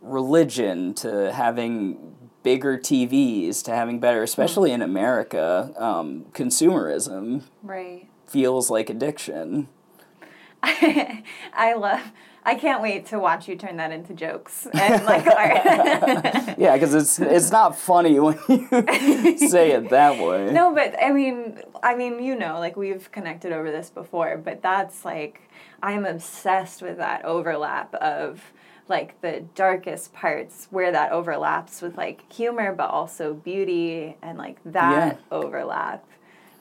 religion, 0.02 0.92
to 0.94 1.32
having 1.32 2.14
bigger 2.42 2.76
TVs, 2.76 3.62
to 3.64 3.70
having 3.74 3.98
better, 3.98 4.22
especially 4.22 4.70
in 4.72 4.82
America, 4.82 5.72
um, 5.78 6.26
consumerism 6.32 7.44
Right. 7.62 8.06
feels 8.26 8.68
like 8.68 8.90
addiction. 8.90 9.68
I 11.54 11.74
love. 11.74 12.00
I 12.46 12.56
can't 12.56 12.82
wait 12.82 13.06
to 13.06 13.18
watch 13.18 13.48
you 13.48 13.56
turn 13.56 13.78
that 13.78 13.90
into 13.90 14.12
jokes 14.12 14.66
and 14.72 15.04
like 15.04 15.26
art. 15.26 16.54
Yeah, 16.58 16.74
because 16.74 16.94
it's 16.94 17.18
it's 17.18 17.50
not 17.50 17.76
funny 17.78 18.20
when 18.24 18.38
you 18.48 19.48
say 19.48 19.72
it 19.72 19.88
that 19.90 20.18
way. 20.22 20.52
no, 20.52 20.74
but 20.74 20.94
I 21.02 21.10
mean, 21.10 21.60
I 21.82 21.94
mean, 21.94 22.22
you 22.22 22.36
know, 22.36 22.58
like 22.58 22.76
we've 22.76 23.10
connected 23.10 23.52
over 23.52 23.70
this 23.70 23.88
before, 23.88 24.36
but 24.36 24.60
that's 24.60 25.04
like 25.06 25.40
I'm 25.82 26.04
obsessed 26.04 26.82
with 26.82 26.98
that 26.98 27.24
overlap 27.24 27.94
of 27.94 28.52
like 28.88 29.18
the 29.22 29.42
darkest 29.54 30.12
parts 30.12 30.68
where 30.70 30.92
that 30.92 31.12
overlaps 31.12 31.80
with 31.80 31.96
like 31.96 32.30
humor, 32.30 32.74
but 32.74 32.90
also 32.90 33.32
beauty 33.32 34.18
and 34.20 34.36
like 34.36 34.58
that 34.66 35.18
overlap. 35.32 36.04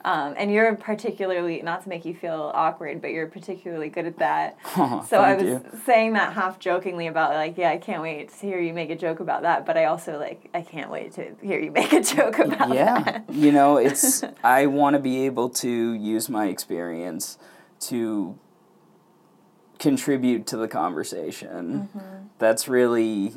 Um, 0.06 0.34
and 0.38 0.52
you're 0.52 0.76
particularly 0.76 1.62
not 1.62 1.84
to 1.84 1.90
make 1.90 2.04
you 2.04 2.14
feel 2.14 2.52
awkward, 2.54 3.02
but 3.02 3.12
you're 3.12 3.28
particularly 3.28 3.88
good 3.90 4.06
at 4.06 4.20
that. 4.20 4.58
Aw, 4.76 5.02
so 5.04 5.18
I 5.20 5.36
was 5.36 5.44
you. 5.46 5.66
saying 5.86 6.14
that 6.14 6.34
half 6.34 6.60
jokingly 6.60 7.08
about 7.08 7.32
like, 7.34 7.58
yeah, 7.58 7.70
I 7.70 7.78
can't 7.78 8.02
wait 8.02 8.30
to 8.30 8.46
hear 8.46 8.60
you 8.60 8.74
make 8.74 8.90
a 8.90 8.98
joke 8.98 9.22
about 9.22 9.44
that, 9.44 9.66
but 9.66 9.78
I 9.78 9.86
also 9.86 10.18
like 10.20 10.50
I 10.54 10.62
can't 10.62 10.90
wait 10.90 11.14
to 11.14 11.36
hear 11.42 11.60
you 11.60 11.72
make 11.84 11.94
a 11.94 12.02
joke 12.02 12.40
about 12.40 12.74
yeah 12.74 13.00
that. 13.04 13.30
you 13.32 13.52
know 13.52 13.78
it's 13.78 14.24
i 14.44 14.66
want 14.66 14.96
to 14.96 15.00
be 15.00 15.26
able 15.26 15.50
to 15.50 15.94
use 15.94 16.30
my 16.30 16.48
experience 16.48 17.38
to 17.80 18.38
contribute 19.80 20.48
to 20.48 20.58
the 20.58 20.68
conversation 20.68 21.90
that's 22.40 22.68
really 22.68 23.34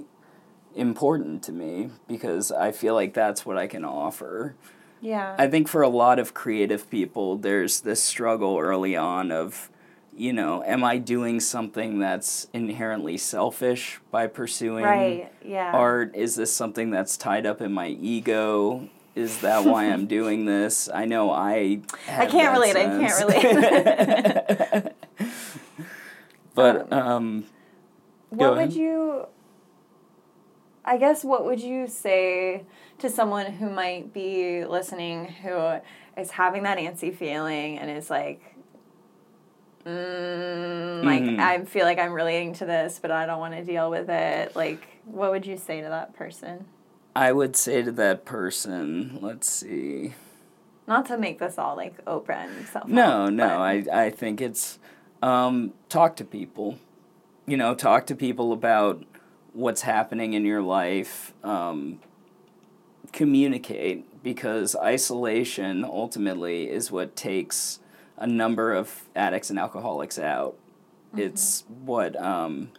important 0.74 1.42
to 1.42 1.52
me 1.52 1.90
because 2.06 2.52
i 2.52 2.70
feel 2.70 2.94
like 2.94 3.14
that's 3.14 3.44
what 3.44 3.56
i 3.56 3.66
can 3.66 3.84
offer 3.84 4.54
Yeah. 5.00 5.34
i 5.38 5.46
think 5.46 5.68
for 5.68 5.82
a 5.82 5.88
lot 5.88 6.18
of 6.18 6.34
creative 6.34 6.90
people 6.90 7.36
there's 7.36 7.80
this 7.80 8.02
struggle 8.02 8.58
early 8.58 8.96
on 8.96 9.30
of 9.30 9.70
you 10.16 10.32
know 10.32 10.62
am 10.64 10.82
i 10.82 10.98
doing 10.98 11.40
something 11.40 11.98
that's 11.98 12.48
inherently 12.52 13.18
selfish 13.18 14.00
by 14.10 14.26
pursuing 14.26 14.84
right. 14.84 15.30
Yeah. 15.44 15.72
art? 15.72 16.14
Is 16.16 16.34
this 16.34 16.52
something 16.52 16.90
that's 16.90 17.16
tied 17.16 17.46
up 17.46 17.60
in 17.60 17.72
my 17.72 17.88
ego? 17.88 18.88
Is 19.14 19.40
that 19.40 19.64
why 19.64 19.84
I'm 19.84 20.06
doing 20.18 20.44
this? 20.44 20.88
I 20.92 21.06
know 21.06 21.30
I. 21.30 21.80
I 22.08 22.26
can't 22.26 22.52
relate. 22.52 22.76
I 22.76 22.84
can't 22.84 23.18
relate. 24.74 24.92
but 26.54 26.92
um, 26.92 27.44
what 28.30 28.38
Go 28.38 28.56
would 28.56 28.72
you 28.74 29.26
I 30.86 30.98
guess 30.98 31.24
what 31.24 31.44
would 31.44 31.60
you 31.60 31.88
say 31.88 32.64
to 32.98 33.10
someone 33.10 33.46
who 33.52 33.68
might 33.68 34.12
be 34.12 34.64
listening 34.64 35.26
who 35.26 35.80
is 36.16 36.30
having 36.30 36.62
that 36.62 36.78
antsy 36.78 37.14
feeling 37.14 37.78
and 37.78 37.90
is 37.90 38.08
like 38.08 38.40
mm, 39.84 41.02
like 41.04 41.22
Mhm. 41.22 41.38
I 41.40 41.64
feel 41.64 41.84
like 41.84 41.98
I'm 41.98 42.12
relating 42.12 42.54
to 42.54 42.64
this 42.66 42.98
but 43.00 43.10
I 43.10 43.26
don't 43.26 43.38
want 43.40 43.54
to 43.54 43.64
deal 43.64 43.90
with 43.90 44.08
it 44.08 44.54
like 44.56 44.86
what 45.04 45.30
would 45.30 45.46
you 45.46 45.56
say 45.56 45.80
to 45.80 45.88
that 45.88 46.14
person 46.14 46.66
I 47.14 47.32
would 47.32 47.56
say 47.56 47.80
to 47.82 47.92
that 47.92 48.26
person, 48.26 49.18
let's 49.22 49.48
see. 49.48 50.12
not 50.86 51.06
to 51.06 51.16
make 51.16 51.38
this 51.38 51.56
all 51.56 51.74
like 51.74 52.04
Oprah 52.04 52.44
and 52.46 52.68
self 52.68 52.86
No, 52.86 53.30
no, 53.30 53.46
I, 53.46 53.86
I 53.90 54.10
think 54.10 54.42
it's 54.42 54.78
um, 55.22 55.72
talk 55.88 56.16
to 56.16 56.24
people. 56.26 56.78
You 57.46 57.56
know, 57.56 57.74
talk 57.74 58.04
to 58.08 58.14
people 58.14 58.52
about 58.52 59.02
what's 59.56 59.82
happening 59.82 60.34
in 60.34 60.44
your 60.44 60.62
life. 60.62 61.32
Um, 61.42 62.00
communicate 63.12 64.22
because 64.22 64.76
isolation 64.76 65.82
ultimately 65.84 66.68
is 66.68 66.92
what 66.92 67.16
takes 67.16 67.80
a 68.18 68.26
number 68.26 68.74
of 68.74 69.04
addicts 69.16 69.48
and 69.48 69.58
alcoholics 69.58 70.18
out. 70.18 70.56
It's 71.16 71.64
what, 71.68 72.20
um, 72.20 72.70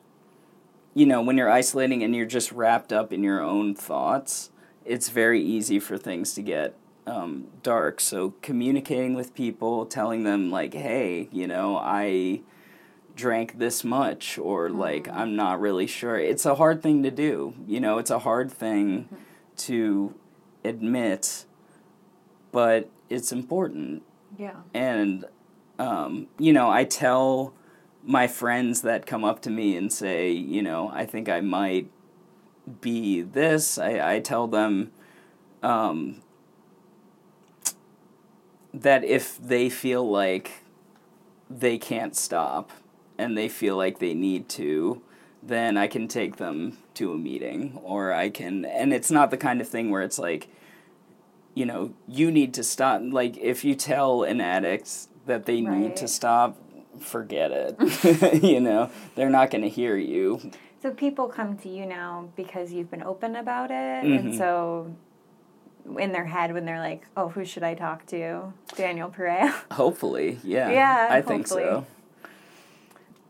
you 0.94 1.08
know, 1.08 1.22
when 1.22 1.38
you're 1.38 1.50
isolating 1.50 2.04
and 2.04 2.16
you're 2.16 2.26
just 2.26 2.52
wrapped 2.52 2.94
up 2.94 3.12
in 3.12 3.24
your 3.24 3.42
own 3.42 3.74
thoughts, 3.74 4.52
it's 4.86 5.10
very 5.10 5.42
easy 5.42 5.80
for 5.80 5.98
things 5.98 6.34
to 6.36 6.44
get 6.44 6.76
um, 7.08 7.48
dark. 7.64 8.00
So 8.00 8.36
communicating 8.42 9.16
with 9.16 9.34
people, 9.34 9.86
telling 9.86 10.24
them 10.24 10.52
like, 10.52 10.74
"Hey, 10.74 11.30
you 11.32 11.48
know, 11.48 11.78
I 11.78 12.42
drank 13.18 13.60
this 13.60 13.84
much," 13.84 14.38
or 14.38 14.70
like, 14.70 15.10
"I'm 15.10 15.36
not 15.36 15.60
really 15.60 15.88
sure." 15.88 16.18
It's 16.18 16.46
a 16.46 16.56
hard 16.56 16.82
thing 16.82 17.04
to 17.04 17.12
do. 17.12 17.54
You 17.68 17.82
know, 17.82 17.98
it's 17.98 18.12
a 18.12 18.20
hard 18.20 18.50
thing 18.50 19.10
to 19.58 20.14
admit, 20.64 21.46
but 22.52 22.90
it's 23.10 23.32
important. 23.32 24.04
yeah 24.38 24.62
And 24.74 25.26
um, 25.80 26.28
you 26.40 26.54
know, 26.54 26.70
I 26.70 26.84
tell 26.86 27.54
my 28.04 28.28
friends 28.28 28.82
that 28.82 29.06
come 29.06 29.24
up 29.24 29.42
to 29.42 29.50
me 29.50 29.76
and 29.76 29.92
say, 29.92 30.32
you 30.32 30.62
know, 30.62 30.90
I 30.94 31.06
think 31.06 31.28
I 31.30 31.42
might 31.42 31.92
be 32.82 33.22
this. 33.22 33.78
I, 33.78 34.16
I 34.16 34.20
tell 34.20 34.48
them 34.48 34.92
um, 35.62 36.22
that 38.74 39.04
if 39.04 39.38
they 39.38 39.70
feel 39.70 40.10
like 40.10 40.64
they 41.50 41.78
can't 41.78 42.16
stop 42.16 42.72
and 43.18 43.38
they 43.38 43.50
feel 43.50 43.76
like 43.78 44.00
they 44.00 44.14
need 44.14 44.48
to, 44.50 45.02
then 45.44 45.78
I 45.78 45.88
can 45.88 46.08
take 46.08 46.38
them 46.38 46.78
to 46.96 47.12
a 47.14 47.18
meeting 47.18 47.80
or 47.84 48.12
I 48.14 48.30
can, 48.30 48.66
and 48.66 48.94
it's 48.94 49.12
not 49.12 49.32
the 49.32 49.38
kind 49.38 49.62
of 49.62 49.68
thing 49.68 49.90
where 49.92 50.02
it's 50.02 50.20
like, 50.20 50.48
you 51.54 51.66
know, 51.66 51.94
you 52.08 52.32
need 52.32 52.54
to 52.56 52.64
stop. 52.64 53.02
Like, 53.04 53.38
if 53.38 53.64
you 53.66 53.74
tell 53.76 54.24
an 54.24 54.42
addict 54.42 55.08
that 55.26 55.46
they 55.46 55.62
need 55.62 55.96
to 55.98 56.08
stop, 56.08 56.58
forget 57.00 57.52
it. 57.52 58.44
you 58.44 58.60
know, 58.60 58.90
they're 59.16 59.30
not 59.30 59.50
going 59.52 59.64
to 59.64 59.70
hear 59.70 59.96
you. 59.98 60.52
So 60.82 60.92
people 60.92 61.28
come 61.28 61.58
to 61.60 61.70
you 61.70 61.86
now 61.86 62.30
because 62.36 62.72
you've 62.72 62.92
been 62.92 63.02
open 63.04 63.36
about 63.36 63.72
it, 63.72 63.74
Mhm. 64.06 64.20
and 64.20 64.36
so 64.36 64.94
in 65.98 66.12
their 66.12 66.26
head 66.26 66.54
when 66.54 66.66
they're 66.66 66.80
like, 66.80 67.08
"Oh, 67.16 67.30
who 67.30 67.44
should 67.46 67.64
I 67.64 67.74
talk 67.74 68.06
to?" 68.08 68.54
Daniel 68.76 69.10
Perea. 69.10 69.54
Hopefully, 69.72 70.38
yeah. 70.44 70.70
Yeah, 70.70 71.08
I 71.10 71.22
think 71.22 71.48
so. 71.48 71.86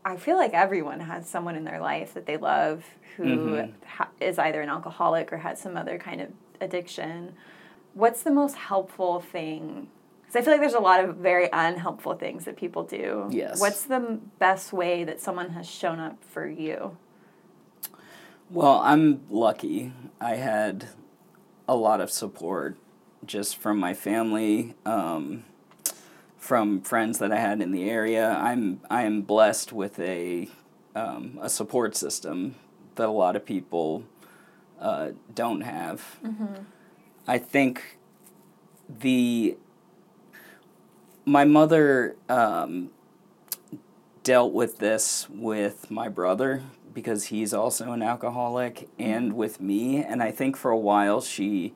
I 0.08 0.16
feel 0.16 0.36
like 0.36 0.54
everyone 0.54 1.00
has 1.00 1.28
someone 1.28 1.54
in 1.54 1.64
their 1.64 1.80
life 1.80 2.14
that 2.14 2.24
they 2.24 2.38
love 2.38 2.84
who 3.16 3.24
Mhm. 3.24 3.72
ha- 3.86 4.08
is 4.20 4.38
either 4.38 4.62
an 4.62 4.68
alcoholic 4.70 5.32
or 5.32 5.36
has 5.38 5.60
some 5.60 5.76
other 5.76 5.98
kind 5.98 6.20
of 6.22 6.28
addiction. 6.60 7.34
What's 7.94 8.22
the 8.22 8.30
most 8.30 8.56
helpful 8.56 9.20
thing? 9.20 9.88
Because 10.22 10.36
I 10.36 10.42
feel 10.42 10.52
like 10.54 10.60
there's 10.60 10.74
a 10.74 10.80
lot 10.80 11.04
of 11.04 11.16
very 11.16 11.48
unhelpful 11.52 12.14
things 12.14 12.44
that 12.46 12.56
people 12.56 12.84
do. 12.84 13.26
Yes. 13.30 13.60
What's 13.60 13.84
the 13.84 13.96
m- 13.96 14.30
best 14.38 14.72
way 14.72 15.04
that 15.04 15.20
someone 15.20 15.50
has 15.50 15.66
shown 15.68 15.98
up 16.00 16.16
for 16.24 16.46
you? 16.46 16.96
Well, 18.50 18.80
I'm 18.82 19.22
lucky. 19.28 19.92
I 20.20 20.36
had 20.36 20.88
a 21.68 21.76
lot 21.76 22.00
of 22.00 22.10
support 22.10 22.78
just 23.26 23.56
from 23.58 23.78
my 23.78 23.92
family, 23.92 24.74
um, 24.86 25.44
from 26.38 26.80
friends 26.80 27.18
that 27.18 27.32
I 27.32 27.38
had 27.38 27.60
in 27.60 27.72
the 27.72 27.88
area. 27.90 28.30
I'm 28.30 28.80
I 28.90 29.02
am 29.02 29.22
blessed 29.22 29.72
with 29.72 29.98
a 29.98 30.48
um, 30.94 31.38
a 31.42 31.48
support 31.48 31.96
system 31.96 32.54
that 32.94 33.08
a 33.08 33.12
lot 33.12 33.36
of 33.36 33.44
people 33.44 34.04
uh, 34.80 35.10
don't 35.34 35.60
have. 35.62 36.18
I 37.26 37.38
think 37.38 37.98
the 38.88 39.56
my 41.24 41.44
mother 41.44 42.16
um, 42.28 42.90
dealt 44.22 44.52
with 44.52 44.78
this 44.78 45.28
with 45.30 45.90
my 45.90 46.08
brother 46.08 46.62
because 46.94 47.26
he's 47.26 47.52
also 47.52 47.92
an 47.92 48.02
alcoholic 48.02 48.88
and 48.98 49.34
with 49.34 49.60
me 49.60 50.02
and 50.02 50.22
i 50.22 50.30
think 50.30 50.56
for 50.56 50.70
a 50.70 50.78
while 50.78 51.20
she 51.20 51.72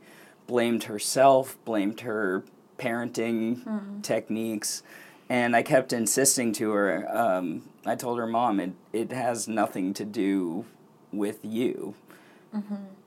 blamed 0.47 0.85
herself 0.85 1.57
blamed 1.65 2.01
her 2.01 2.43
parenting 2.83 4.03
techniques 4.03 4.83
and 5.29 5.55
i 5.55 5.63
kept 5.63 5.93
insisting 5.93 6.53
to 6.53 6.71
her 6.71 7.07
um, 7.17 7.63
i 7.87 7.95
told 7.95 8.19
her 8.19 8.27
mom 8.27 8.61
it, 8.61 8.73
it 8.93 9.13
has 9.13 9.47
nothing 9.49 9.95
to 9.95 10.05
do 10.05 10.65
with 11.13 11.39
you. 11.45 11.95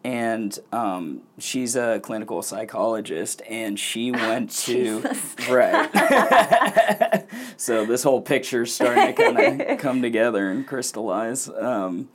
And 0.04 0.58
um, 0.72 1.22
she's 1.40 1.76
a 1.76 2.00
clinical 2.00 2.42
psychologist 2.42 3.42
and 3.50 3.80
she 3.80 4.12
went 4.26 4.52
to 4.66 5.04
right. 5.50 7.24
So 7.58 7.86
this 7.86 8.04
whole 8.04 8.22
picture's 8.22 8.74
starting 8.74 9.08
to 9.08 9.14
kind 9.14 9.62
of 9.62 9.78
come 9.80 10.02
together 10.02 10.50
and 10.50 10.68
crystallize. 10.68 11.48
Um, 11.50 12.10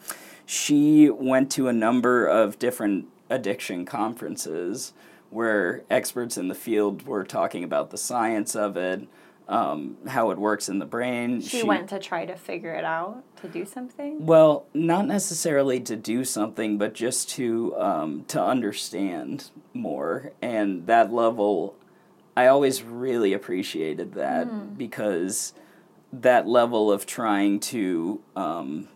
she 0.44 1.08
went 1.08 1.50
to 1.52 1.68
a 1.68 1.72
number 1.72 2.26
of 2.26 2.58
different 2.58 3.06
addiction 3.30 3.84
conferences 3.86 4.92
where 5.30 5.82
experts 5.88 6.36
in 6.36 6.48
the 6.48 6.54
field 6.54 7.06
were 7.06 7.24
talking 7.24 7.64
about 7.64 7.90
the 7.90 7.98
science 7.98 8.54
of 8.54 8.76
it 8.76 9.08
um, 9.50 9.96
how 10.06 10.30
it 10.30 10.38
works 10.38 10.68
in 10.68 10.78
the 10.78 10.86
brain. 10.86 11.40
She, 11.40 11.64
went 11.64 11.88
to 11.88 11.98
try 11.98 12.24
to 12.24 12.36
figure 12.36 12.72
it 12.72 12.84
out, 12.84 13.24
to 13.42 13.48
do 13.48 13.66
something? 13.66 14.24
Well, 14.24 14.66
not 14.72 15.06
necessarily 15.06 15.80
to 15.80 15.96
do 15.96 16.24
something, 16.24 16.78
but 16.78 16.94
just 16.94 17.28
to 17.30 17.76
um, 17.76 18.24
to 18.28 18.40
understand 18.40 19.50
more. 19.74 20.30
And 20.40 20.86
that 20.86 21.12
level, 21.12 21.74
I 22.36 22.46
always 22.46 22.84
really 22.84 23.32
appreciated 23.32 24.14
that 24.14 24.46
Mm. 24.46 24.78
because 24.78 25.52
that 26.12 26.46
level 26.46 26.90
of 26.92 27.04
trying 27.04 27.58
to 27.60 28.20
um, 28.36 28.88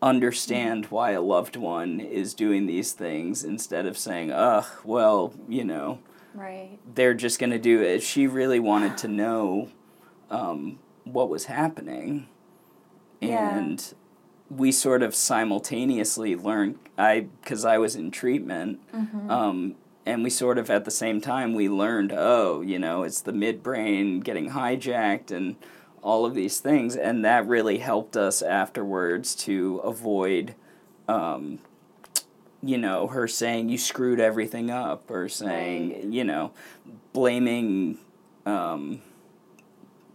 understand 0.00 0.86
why 0.86 1.10
a 1.12 1.20
loved 1.20 1.56
one 1.56 2.00
is 2.00 2.34
doing 2.34 2.66
these 2.66 2.92
things 2.92 3.42
instead 3.44 3.86
of 3.86 3.98
saying, 3.98 4.30
ugh, 4.30 4.66
well, 4.84 5.34
you 5.48 5.64
know, 5.64 5.98
Right. 6.34 6.78
they're 6.94 7.14
just 7.14 7.38
going 7.40 7.50
to 7.50 7.58
do 7.58 7.82
it. 7.82 8.02
She 8.02 8.26
really 8.26 8.60
wanted 8.60 8.96
to 8.98 9.08
know 9.08 9.68
um, 10.30 10.78
what 11.04 11.28
was 11.28 11.46
happening. 11.46 12.28
Yeah. 13.20 13.56
And 13.58 13.94
we 14.50 14.70
sort 14.70 15.02
of 15.02 15.14
simultaneously 15.14 16.36
learned, 16.36 16.78
I, 16.96 17.26
because 17.42 17.64
I 17.64 17.78
was 17.78 17.96
in 17.96 18.10
treatment, 18.10 18.80
Mm-hmm. 18.94 19.30
um, 19.30 19.74
and 20.06 20.22
we 20.22 20.30
sort 20.30 20.56
of 20.56 20.70
at 20.70 20.86
the 20.86 20.90
same 20.90 21.20
time 21.20 21.52
we 21.54 21.68
learned, 21.68 22.12
oh, 22.16 22.62
you 22.62 22.78
know, 22.78 23.02
it's 23.02 23.20
the 23.20 23.32
midbrain 23.32 24.22
getting 24.24 24.50
hijacked 24.50 25.30
and 25.30 25.56
all 26.02 26.26
of 26.26 26.34
these 26.34 26.60
things. 26.60 26.96
And 26.96 27.24
that 27.24 27.46
really 27.46 27.78
helped 27.78 28.16
us 28.16 28.42
afterwards 28.42 29.34
to 29.36 29.78
avoid 29.78 30.54
um, 31.08 31.58
you 32.62 32.76
know, 32.76 33.06
her 33.06 33.28
saying 33.28 33.68
you 33.68 33.78
screwed 33.78 34.20
everything 34.20 34.70
up, 34.70 35.10
or 35.10 35.28
saying, 35.28 36.12
you 36.12 36.24
know, 36.24 36.52
blaming, 37.12 37.98
um, 38.46 39.00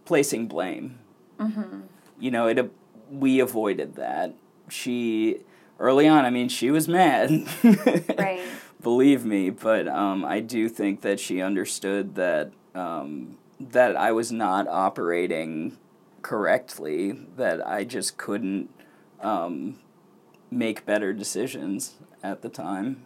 placing 0.04 0.46
blame. 0.46 0.98
Mm-hmm. 1.38 1.80
You 2.20 2.30
know, 2.30 2.46
it. 2.46 2.70
We 3.10 3.40
avoided 3.40 3.96
that. 3.96 4.34
She 4.68 5.40
early 5.78 6.06
on. 6.06 6.24
I 6.24 6.30
mean, 6.30 6.48
she 6.48 6.70
was 6.70 6.88
mad. 6.88 7.46
Right. 8.18 8.40
Believe 8.82 9.24
me, 9.24 9.48
but 9.48 9.88
um, 9.88 10.26
I 10.26 10.40
do 10.40 10.68
think 10.68 11.00
that 11.00 11.18
she 11.18 11.40
understood 11.40 12.16
that 12.16 12.52
um, 12.74 13.38
that 13.60 13.96
I 13.96 14.12
was 14.12 14.32
not 14.32 14.68
operating 14.68 15.76
correctly. 16.22 17.12
That 17.12 17.66
I 17.66 17.84
just 17.84 18.16
couldn't 18.16 18.70
um, 19.20 19.78
make 20.50 20.86
better 20.86 21.12
decisions 21.12 21.94
at 22.22 22.42
the 22.42 22.48
time. 22.48 23.04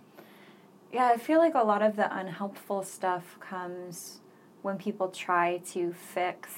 Yeah, 0.92 1.10
I 1.12 1.18
feel 1.18 1.38
like 1.38 1.54
a 1.54 1.62
lot 1.64 1.82
of 1.82 1.96
the 1.96 2.14
unhelpful 2.16 2.82
stuff 2.82 3.36
comes 3.40 4.20
when 4.62 4.78
people 4.78 5.08
try 5.08 5.58
to 5.72 5.92
fix 5.92 6.50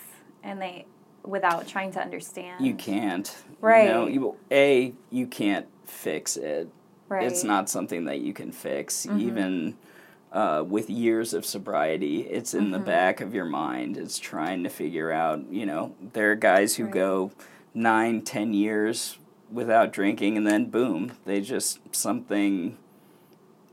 and 0.42 0.60
they 0.60 0.86
without 1.24 1.66
trying 1.66 1.92
to 1.92 2.00
understand. 2.00 2.64
You 2.64 2.74
can't. 2.74 3.34
Right. 3.60 3.88
Know, 3.88 4.06
you, 4.06 4.36
a 4.50 4.94
you 5.10 5.26
can't 5.26 5.66
fix 5.84 6.36
it. 6.36 6.68
Right. 7.08 7.26
It's 7.26 7.44
not 7.44 7.68
something 7.68 8.04
that 8.04 8.20
you 8.20 8.32
can 8.32 8.52
fix. 8.52 9.06
Mhm. 9.06 9.20
Even 9.20 9.76
uh, 10.32 10.64
with 10.66 10.88
years 10.88 11.34
of 11.34 11.44
sobriety, 11.44 12.20
it's 12.22 12.54
in 12.54 12.70
the 12.70 12.78
Mhm. 12.78 12.84
back 12.84 13.20
of 13.20 13.34
your 13.34 13.44
mind. 13.44 13.96
It's 13.96 14.18
trying 14.18 14.62
to 14.62 14.68
figure 14.68 15.10
out. 15.10 15.44
You 15.50 15.66
know, 15.66 15.94
there 16.12 16.30
are 16.32 16.36
guys 16.36 16.76
who 16.76 16.84
Right. 16.84 16.92
go 16.94 17.30
nine, 17.74 18.22
ten 18.22 18.54
years 18.54 19.18
without 19.52 19.92
drinking, 19.92 20.36
and 20.36 20.46
then 20.46 20.66
boom, 20.70 21.12
they 21.24 21.40
just 21.40 21.80
something 21.94 22.76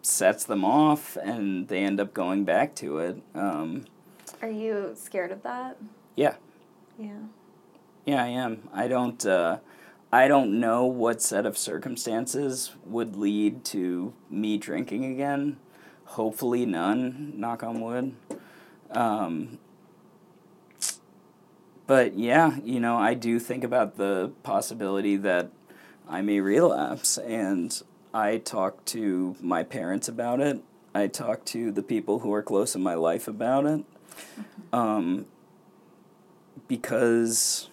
sets 0.02 0.44
them 0.46 0.64
off, 0.66 1.18
and 1.22 1.68
they 1.68 1.80
end 1.80 2.00
up 2.00 2.14
going 2.14 2.44
back 2.44 2.74
to 2.76 3.00
it. 3.00 3.22
Um, 3.36 3.86
Are 4.42 4.50
you 4.50 4.92
scared 4.96 5.32
of 5.32 5.44
that? 5.44 5.78
Yeah. 6.16 6.36
Yeah. 6.98 7.20
Yeah, 8.06 8.24
I 8.24 8.28
am. 8.28 8.70
I 8.74 8.88
don't. 8.88 9.24
Uh, 9.26 9.58
I 10.12 10.28
don't 10.30 10.60
know 10.60 10.86
what 10.86 11.22
set 11.22 11.46
of 11.46 11.58
circumstances 11.58 12.72
would 12.86 13.16
lead 13.18 13.66
to 13.66 14.14
me 14.30 14.58
drinking 14.58 15.04
again. 15.06 15.58
Hopefully, 16.08 16.66
none. 16.66 17.34
Knock 17.36 17.64
on 17.64 17.82
wood. 17.82 18.14
Um, 18.92 19.60
but 21.86 22.18
yeah, 22.18 22.58
you 22.64 22.80
know, 22.80 22.98
I 22.98 23.14
do 23.14 23.40
think 23.40 23.64
about 23.64 23.98
the 23.98 24.32
possibility 24.44 25.16
that 25.18 25.50
I 26.10 26.22
may 26.22 26.40
relapse, 26.40 27.18
and 27.18 27.82
I 28.14 28.38
talk 28.38 28.84
to 28.86 29.36
my 29.42 29.64
parents 29.64 30.08
about 30.08 30.40
it. 30.40 30.62
I 30.96 31.08
talk 31.08 31.46
to 31.46 31.72
the 31.72 31.84
people 31.84 32.20
who 32.20 32.34
are 32.34 32.42
close 32.42 32.76
in 32.76 32.82
my 32.82 32.96
life 32.96 33.28
about 33.28 33.66
it. 33.66 33.84
Um, 34.74 35.26
because 36.68 37.70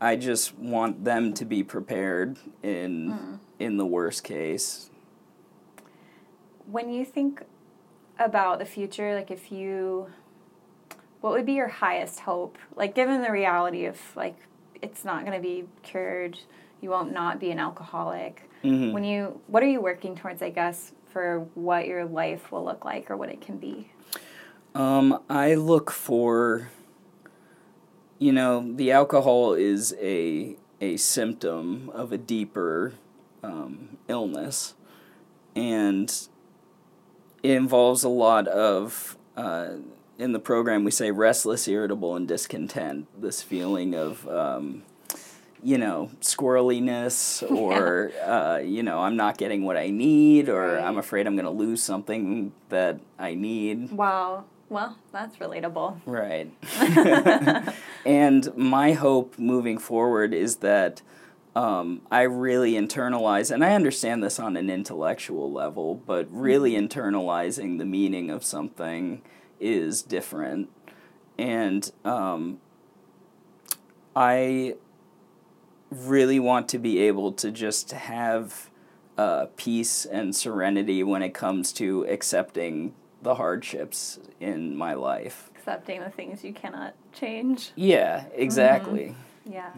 I 0.00 0.16
just 0.16 0.58
want 0.58 1.04
them 1.04 1.32
to 1.34 1.44
be 1.44 1.62
prepared 1.62 2.36
in 2.62 3.10
Mm. 3.10 3.38
in 3.58 3.76
the 3.76 3.86
worst 3.86 4.24
case. 4.24 4.89
When 6.70 6.90
you 6.90 7.04
think 7.04 7.42
about 8.18 8.58
the 8.58 8.64
future, 8.64 9.14
like 9.14 9.30
if 9.30 9.50
you, 9.50 10.06
what 11.20 11.32
would 11.32 11.46
be 11.46 11.54
your 11.54 11.68
highest 11.68 12.20
hope? 12.20 12.58
Like 12.76 12.94
given 12.94 13.22
the 13.22 13.32
reality 13.32 13.86
of 13.86 13.98
like 14.14 14.36
it's 14.80 15.04
not 15.04 15.24
going 15.24 15.36
to 15.36 15.42
be 15.42 15.64
cured, 15.82 16.38
you 16.80 16.90
won't 16.90 17.12
not 17.12 17.40
be 17.40 17.50
an 17.50 17.58
alcoholic. 17.58 18.48
Mhm. 18.62 18.92
When 18.92 19.04
you, 19.04 19.40
what 19.46 19.62
are 19.62 19.68
you 19.68 19.80
working 19.80 20.14
towards? 20.14 20.42
I 20.42 20.50
guess 20.50 20.92
for 21.12 21.40
what 21.54 21.86
your 21.86 22.04
life 22.04 22.52
will 22.52 22.64
look 22.64 22.84
like 22.84 23.10
or 23.10 23.16
what 23.16 23.30
it 23.30 23.40
can 23.40 23.58
be. 23.58 23.90
Um, 24.74 25.20
I 25.28 25.54
look 25.54 25.90
for, 25.90 26.70
you 28.18 28.32
know, 28.32 28.72
the 28.76 28.92
alcohol 28.92 29.54
is 29.54 29.94
a 30.00 30.56
a 30.80 30.96
symptom 30.96 31.90
of 31.90 32.12
a 32.12 32.16
deeper 32.16 32.94
um, 33.42 33.98
illness, 34.08 34.74
and 35.54 36.28
it 37.42 37.50
involves 37.52 38.04
a 38.04 38.08
lot 38.08 38.48
of. 38.48 39.16
Uh, 39.36 39.76
in 40.18 40.32
the 40.32 40.38
program, 40.38 40.84
we 40.84 40.90
say 40.90 41.10
restless, 41.10 41.66
irritable, 41.66 42.14
and 42.14 42.28
discontent. 42.28 43.06
This 43.20 43.40
feeling 43.40 43.94
of, 43.94 44.28
um, 44.28 44.82
you 45.62 45.78
know, 45.78 46.10
squirreliness, 46.20 47.42
or 47.56 48.12
uh, 48.22 48.58
you 48.58 48.82
know, 48.82 48.98
I'm 49.00 49.16
not 49.16 49.38
getting 49.38 49.64
what 49.64 49.76
I 49.78 49.88
need, 49.88 50.48
or 50.50 50.74
Right. 50.74 50.84
I'm 50.84 50.98
afraid 50.98 51.26
I'm 51.26 51.36
going 51.36 51.46
to 51.46 51.50
lose 51.50 51.82
something 51.82 52.52
that 52.68 53.00
I 53.18 53.34
need. 53.34 53.92
Wow. 53.92 54.44
Well, 54.68 54.96
that's 55.10 55.36
relatable. 55.38 56.00
Right. 56.06 56.52
and 58.06 58.56
my 58.56 58.92
hope 58.92 59.36
moving 59.38 59.78
forward 59.78 60.32
is 60.32 60.56
that 60.56 61.02
um, 61.54 62.02
I 62.10 62.22
really 62.22 62.72
internalize, 62.72 63.50
and 63.50 63.64
I 63.64 63.74
understand 63.74 64.22
this 64.22 64.38
on 64.38 64.56
an 64.56 64.70
intellectual 64.70 65.50
level, 65.50 65.94
but 65.94 66.28
really 66.30 66.72
internalizing 66.72 67.78
the 67.78 67.84
meaning 67.84 68.30
of 68.30 68.44
something 68.44 69.22
is 69.58 70.02
different. 70.02 70.70
And 71.38 71.90
um, 72.04 72.60
I 74.14 74.76
really 75.90 76.38
want 76.38 76.68
to 76.68 76.78
be 76.78 77.00
able 77.00 77.32
to 77.32 77.50
just 77.50 77.90
have 77.92 78.70
uh, 79.18 79.46
peace 79.56 80.04
and 80.04 80.34
serenity 80.34 81.02
when 81.02 81.22
it 81.22 81.34
comes 81.34 81.72
to 81.74 82.06
accepting 82.08 82.94
the 83.22 83.34
hardships 83.34 84.18
in 84.38 84.76
my 84.76 84.94
life. 84.94 85.50
Accepting 85.56 86.00
the 86.00 86.10
things 86.10 86.44
you 86.44 86.52
cannot 86.52 86.94
change. 87.12 87.72
Yeah, 87.74 88.24
exactly. 88.34 89.14
Yeah. 89.44 89.72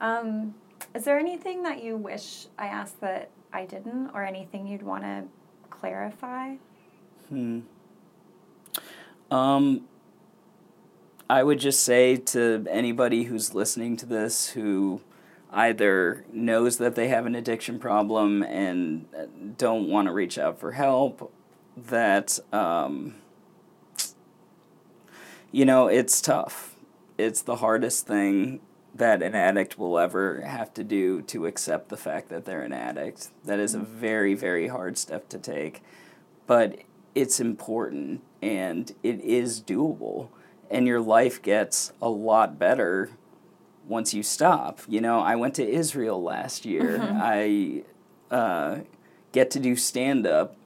Um, 0.00 0.54
is 0.94 1.04
there 1.04 1.18
anything 1.18 1.62
that 1.62 1.82
you 1.82 1.96
wish 1.96 2.46
I 2.58 2.66
asked 2.66 3.00
that 3.00 3.30
I 3.52 3.66
didn't, 3.66 4.10
or 4.14 4.24
anything 4.24 4.66
you'd 4.66 4.82
want 4.82 5.04
to 5.04 5.24
clarify? 5.70 6.56
Hmm. 7.28 7.60
Um, 9.30 9.88
I 11.28 11.42
would 11.42 11.58
just 11.58 11.82
say 11.82 12.16
to 12.16 12.66
anybody 12.70 13.24
who's 13.24 13.54
listening 13.54 13.96
to 13.98 14.06
this 14.06 14.50
who 14.50 15.00
either 15.52 16.24
knows 16.32 16.78
that 16.78 16.94
they 16.96 17.08
have 17.08 17.26
an 17.26 17.34
addiction 17.34 17.78
problem 17.78 18.42
and 18.42 19.06
uh, 19.16 19.26
don't 19.56 19.88
want 19.88 20.06
to 20.06 20.12
reach 20.12 20.36
out 20.36 20.58
for 20.58 20.72
help, 20.72 21.32
that, 21.76 22.38
um, 22.52 23.14
you 25.50 25.64
know, 25.64 25.86
it's 25.86 26.20
tough. 26.20 26.74
It's 27.16 27.42
the 27.42 27.56
hardest 27.56 28.06
thing 28.06 28.60
that 28.94 29.22
an 29.22 29.34
addict 29.34 29.78
will 29.78 29.98
ever 29.98 30.42
have 30.42 30.72
to 30.74 30.84
do 30.84 31.20
to 31.22 31.46
accept 31.46 31.88
the 31.88 31.96
fact 31.96 32.28
that 32.28 32.44
they're 32.44 32.62
an 32.62 32.72
addict. 32.72 33.28
That 33.44 33.58
is 33.58 33.74
a 33.74 33.78
mm-hmm. 33.78 33.96
very, 33.96 34.34
very 34.34 34.68
hard 34.68 34.96
step 34.96 35.28
to 35.30 35.38
take. 35.38 35.82
But 36.46 36.78
it's 37.14 37.40
important 37.40 38.22
and 38.40 38.92
it 39.02 39.20
is 39.20 39.60
doable. 39.60 40.28
And 40.70 40.86
your 40.86 41.00
life 41.00 41.42
gets 41.42 41.92
a 42.00 42.08
lot 42.08 42.58
better 42.58 43.10
once 43.86 44.14
you 44.14 44.22
stop. 44.22 44.80
You 44.88 45.00
know, 45.00 45.20
I 45.20 45.34
went 45.36 45.54
to 45.54 45.68
Israel 45.68 46.22
last 46.22 46.64
year. 46.64 46.98
Mm-hmm. 46.98 47.20
I 48.32 48.34
uh, 48.34 48.78
get 49.32 49.50
to 49.52 49.60
do 49.60 49.74
stand 49.74 50.26
up 50.26 50.56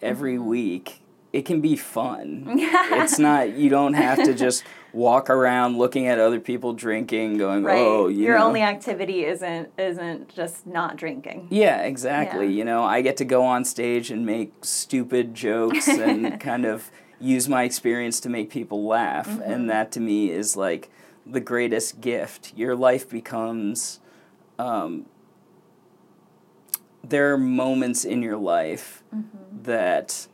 every 0.00 0.36
mm-hmm. 0.36 0.46
week. 0.46 1.00
It 1.32 1.44
can 1.44 1.60
be 1.60 1.76
fun. 1.76 2.44
it's 2.48 3.18
not, 3.18 3.56
you 3.56 3.68
don't 3.68 3.94
have 3.94 4.22
to 4.24 4.34
just 4.34 4.64
walk 4.94 5.28
around 5.28 5.76
looking 5.76 6.06
at 6.06 6.18
other 6.18 6.40
people 6.40 6.72
drinking, 6.72 7.36
going, 7.36 7.64
Right. 7.64 7.76
"Oh, 7.78 8.08
you 8.08 8.24
Your 8.26 8.38
know." 8.38 8.46
only 8.46 8.62
activity 8.62 9.24
isn't 9.24 9.68
isn't 9.76 10.28
just 10.28 10.66
not 10.66 10.96
drinking. 10.96 11.48
Yeah, 11.50 11.82
exactly. 11.82 12.46
Yeah. 12.46 12.52
You 12.52 12.64
know, 12.64 12.82
I 12.84 13.00
get 13.02 13.16
to 13.18 13.24
go 13.24 13.44
on 13.44 13.64
stage 13.64 14.10
and 14.10 14.24
make 14.24 14.52
stupid 14.64 15.34
jokes 15.34 15.88
and 16.06 16.38
kind 16.40 16.64
of 16.64 16.90
use 17.20 17.48
my 17.48 17.64
experience 17.64 18.20
to 18.20 18.28
make 18.28 18.50
people 18.50 18.84
laugh. 18.86 19.28
Mm-hmm. 19.28 19.42
And 19.52 19.70
that 19.70 19.92
to 19.92 20.00
me 20.00 20.30
is 20.30 20.56
like 20.56 20.90
the 21.26 21.40
greatest 21.40 22.00
gift. 22.00 22.52
Your 22.56 22.74
life 22.76 23.08
becomes. 23.08 24.00
Um, 24.58 25.06
there 27.02 27.32
are 27.32 27.38
moments 27.38 28.04
in 28.04 28.22
your 28.22 28.36
life 28.36 29.02
Mm-hmm. 29.14 29.62
that 29.64 30.26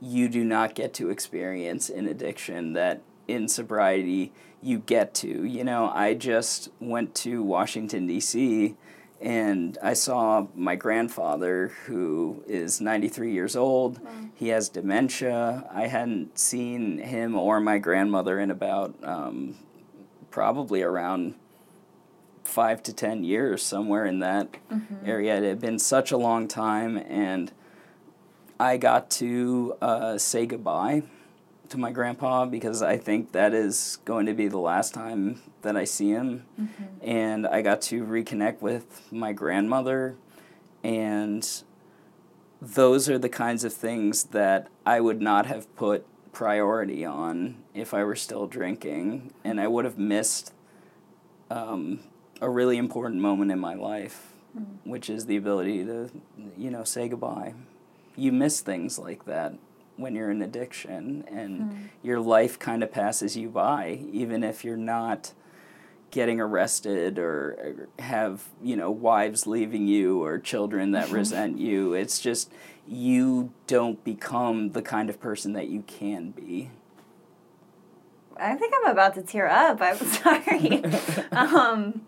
you 0.00 0.28
do 0.28 0.44
not 0.44 0.74
get 0.74 0.92
to 0.94 1.08
experience 1.08 1.88
in 1.88 2.06
addiction 2.06 2.74
that 2.74 3.00
in 3.28 3.48
sobriety 3.48 4.32
you 4.62 4.78
get 4.78 5.14
to. 5.14 5.44
You 5.44 5.64
know, 5.64 5.90
I 5.94 6.14
just 6.14 6.70
went 6.80 7.14
to 7.16 7.42
Washington, 7.42 8.06
D.C., 8.06 8.74
and 9.18 9.78
I 9.82 9.94
saw 9.94 10.46
my 10.54 10.76
grandfather, 10.76 11.72
who 11.86 12.44
is 12.46 12.82
93 12.82 13.32
years 13.32 13.56
old. 13.56 13.98
He 14.34 14.48
has 14.48 14.68
dementia. 14.68 15.66
I 15.72 15.86
hadn't 15.86 16.38
seen 16.38 16.98
him 16.98 17.34
or 17.34 17.58
my 17.60 17.78
grandmother 17.78 18.38
in 18.38 18.50
about 18.50 18.94
um, 19.02 19.56
probably 20.30 20.82
around 20.82 21.34
five 22.44 22.82
to 22.82 22.92
10 22.92 23.24
years, 23.24 23.62
somewhere 23.62 24.04
in 24.04 24.18
that 24.18 24.48
area. 25.04 25.38
It 25.38 25.44
had 25.44 25.60
been 25.60 25.78
such 25.78 26.12
a 26.12 26.18
long 26.18 26.46
time, 26.46 26.98
and 26.98 27.50
I 28.60 28.76
got 28.76 29.10
to 29.12 29.76
uh, 29.80 30.18
say 30.18 30.44
goodbye 30.44 31.04
to 31.70 31.78
my 31.78 31.90
grandpa 31.90 32.46
because 32.46 32.82
I 32.82 32.96
think 32.96 33.32
that 33.32 33.54
is 33.54 33.98
going 34.04 34.26
to 34.26 34.34
be 34.34 34.48
the 34.48 34.58
last 34.58 34.94
time 34.94 35.40
that 35.62 35.76
I 35.76 35.84
see 35.84 36.10
him. 36.10 36.46
And 37.02 37.46
I 37.46 37.62
got 37.62 37.82
to 37.82 38.04
reconnect 38.04 38.60
with 38.60 39.02
my 39.12 39.32
grandmother, 39.32 40.16
and 40.82 41.48
those 42.60 43.08
are 43.08 43.18
the 43.18 43.28
kinds 43.28 43.64
of 43.64 43.72
things 43.72 44.24
that 44.24 44.68
I 44.84 45.00
would 45.00 45.20
not 45.20 45.46
have 45.46 45.74
put 45.76 46.06
priority 46.32 47.04
on 47.04 47.56
if 47.74 47.94
I 47.94 48.04
were 48.04 48.16
still 48.16 48.46
drinking, 48.46 49.32
and 49.44 49.60
I 49.60 49.68
would 49.68 49.84
have 49.84 49.98
missed 49.98 50.52
um, 51.50 52.00
a 52.40 52.50
really 52.50 52.76
important 52.76 53.20
moment 53.20 53.50
in 53.50 53.58
my 53.58 53.74
life, 53.74 54.32
which 54.84 55.08
is 55.08 55.26
the 55.26 55.36
ability 55.36 55.84
to, 55.84 56.10
you 56.56 56.70
know, 56.70 56.84
say 56.84 57.08
goodbye. 57.08 57.54
You 58.16 58.32
miss 58.32 58.60
things 58.60 58.98
like 58.98 59.24
that 59.26 59.54
when 59.96 60.14
you're 60.14 60.30
in 60.30 60.42
addiction, 60.42 61.24
and 61.28 61.90
your 62.02 62.20
life 62.20 62.58
kind 62.58 62.82
of 62.82 62.92
passes 62.92 63.36
you 63.36 63.48
by, 63.48 64.00
even 64.12 64.44
if 64.44 64.64
you're 64.64 64.76
not 64.76 65.32
getting 66.10 66.40
arrested 66.40 67.18
or 67.18 67.88
have 67.98 68.44
you 68.62 68.76
know 68.76 68.90
wives 68.90 69.46
leaving 69.46 69.86
you 69.86 70.22
or 70.22 70.38
children 70.38 70.92
that 70.92 71.10
resent 71.10 71.58
you 71.58 71.94
it's 71.94 72.20
just 72.20 72.50
you 72.86 73.52
don't 73.66 74.02
become 74.04 74.70
the 74.70 74.80
kind 74.80 75.10
of 75.10 75.20
person 75.20 75.52
that 75.52 75.68
you 75.68 75.82
can 75.88 76.30
be 76.30 76.70
I 78.38 78.54
think 78.54 78.74
I'm 78.76 78.90
about 78.90 79.14
to 79.14 79.22
tear 79.22 79.48
up. 79.48 79.80
I'm 79.80 79.96
sorry. 80.06 80.84
um, 81.32 82.02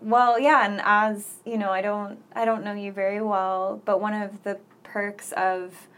well, 0.00 0.38
yeah, 0.38 0.66
and 0.66 0.80
as 0.84 1.36
you 1.44 1.58
know, 1.58 1.70
I 1.70 1.80
don't 1.80 2.18
I 2.34 2.44
don't 2.44 2.64
know 2.64 2.74
you 2.74 2.92
very 2.92 3.20
well, 3.20 3.80
but 3.84 4.00
one 4.00 4.14
of 4.14 4.42
the 4.44 4.58
perks 4.82 5.32
of 5.32 5.88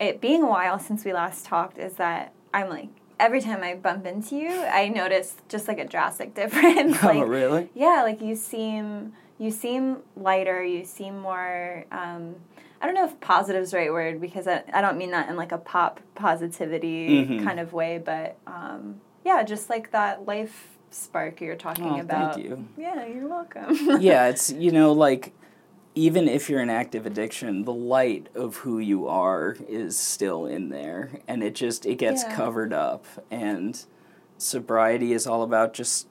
it 0.00 0.20
being 0.20 0.42
a 0.42 0.46
while 0.48 0.78
since 0.78 1.04
we 1.04 1.12
last 1.12 1.44
talked 1.46 1.78
is 1.78 1.94
that 1.94 2.32
I'm 2.54 2.68
like 2.68 2.88
every 3.20 3.40
time 3.40 3.62
I 3.62 3.74
bump 3.74 4.06
into 4.06 4.36
you, 4.36 4.50
I 4.64 4.88
notice 4.88 5.34
just 5.48 5.66
like 5.68 5.78
a 5.78 5.84
drastic 5.84 6.34
difference. 6.40 7.02
like, 7.02 7.16
oh 7.18 7.22
really 7.22 7.68
yeah, 7.74 8.02
like 8.02 8.20
you 8.20 8.34
seem 8.36 9.12
you 9.38 9.50
seem 9.50 9.98
lighter. 10.16 10.62
You 10.64 10.84
seem 10.84 11.20
more. 11.20 11.84
Um, 11.92 12.36
I 12.80 12.86
don't 12.86 12.94
know 12.94 13.04
if 13.06 13.18
positive 13.20 13.62
is 13.62 13.72
the 13.72 13.78
right 13.78 13.92
word 13.92 14.20
because 14.20 14.46
I, 14.46 14.62
I 14.72 14.80
don't 14.80 14.96
mean 14.98 15.10
that 15.10 15.28
in 15.28 15.36
like 15.36 15.50
a 15.52 15.58
pop 15.58 16.00
positivity 16.14 17.24
Mhm. 17.26 17.44
kind 17.44 17.58
of 17.60 17.72
way, 17.72 17.98
but 17.98 18.36
um, 18.46 19.00
yeah, 19.24 19.42
just 19.42 19.68
like 19.68 19.90
that 19.92 20.26
life 20.26 20.76
spark 20.90 21.40
you're 21.40 21.56
talking 21.56 21.84
Oh, 21.84 21.96
thank 21.96 22.04
about. 22.04 22.40
you. 22.40 22.66
Yeah, 22.76 23.04
you're 23.06 23.28
welcome. 23.28 24.00
yeah, 24.00 24.26
it's 24.30 24.50
you 24.52 24.70
know 24.72 24.92
like 24.92 25.32
even 25.98 26.28
if 26.28 26.48
you're 26.48 26.60
in 26.60 26.70
active 26.70 27.06
addiction, 27.06 27.64
the 27.64 27.72
light 27.72 28.28
of 28.36 28.58
who 28.58 28.78
you 28.78 29.08
are 29.08 29.56
is 29.68 29.98
still 29.98 30.46
in 30.46 30.68
there, 30.68 31.10
and 31.26 31.42
it 31.42 31.56
just 31.56 31.84
it 31.84 31.96
gets 31.96 32.22
Yeah. 32.22 32.36
covered 32.36 32.72
up. 32.72 33.04
And 33.32 33.84
sobriety 34.36 35.12
is 35.12 35.26
all 35.26 35.42
about 35.42 35.74
just 35.74 36.06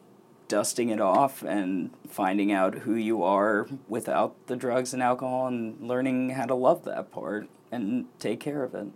dusting 0.49 0.89
it 0.89 0.99
off 0.99 1.41
and 1.41 1.91
finding 2.09 2.51
out 2.51 2.79
who 2.79 2.95
you 2.95 3.23
are 3.23 3.65
without 3.87 4.35
the 4.47 4.57
drugs 4.57 4.93
and 4.93 5.01
alcohol, 5.01 5.47
and 5.47 5.77
learning 5.79 6.31
how 6.31 6.45
to 6.45 6.55
love 6.55 6.83
that 6.83 7.09
part 7.09 7.47
and 7.71 8.07
take 8.19 8.41
care 8.41 8.63
of 8.63 8.75
it. 8.75 8.87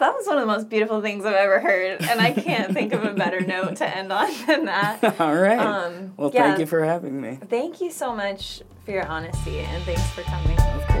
That 0.00 0.14
was 0.14 0.26
one 0.26 0.36
of 0.36 0.42
the 0.42 0.46
most 0.46 0.68
beautiful 0.68 1.00
things 1.00 1.24
I've 1.24 1.34
ever 1.34 1.60
heard, 1.60 2.02
and 2.02 2.20
I 2.20 2.32
can't 2.32 2.72
think 2.74 2.92
of 2.92 3.04
a 3.04 3.14
better 3.14 3.40
note 3.40 3.76
to 3.76 3.96
end 3.96 4.12
on 4.12 4.30
than 4.46 4.64
that. 4.64 5.02
all 5.20 5.36
right. 5.36 5.58
Um, 5.58 6.14
well, 6.16 6.30
yeah. 6.34 6.42
thank 6.42 6.60
you 6.60 6.66
for 6.66 6.84
having 6.84 7.20
me. 7.20 7.38
Thank 7.48 7.80
you 7.80 7.90
so 7.90 8.14
much 8.14 8.62
for 8.84 8.90
your 8.90 9.06
honesty, 9.06 9.60
and 9.60 9.82
thanks 9.84 10.06
for 10.10 10.22
coming. 10.22 10.99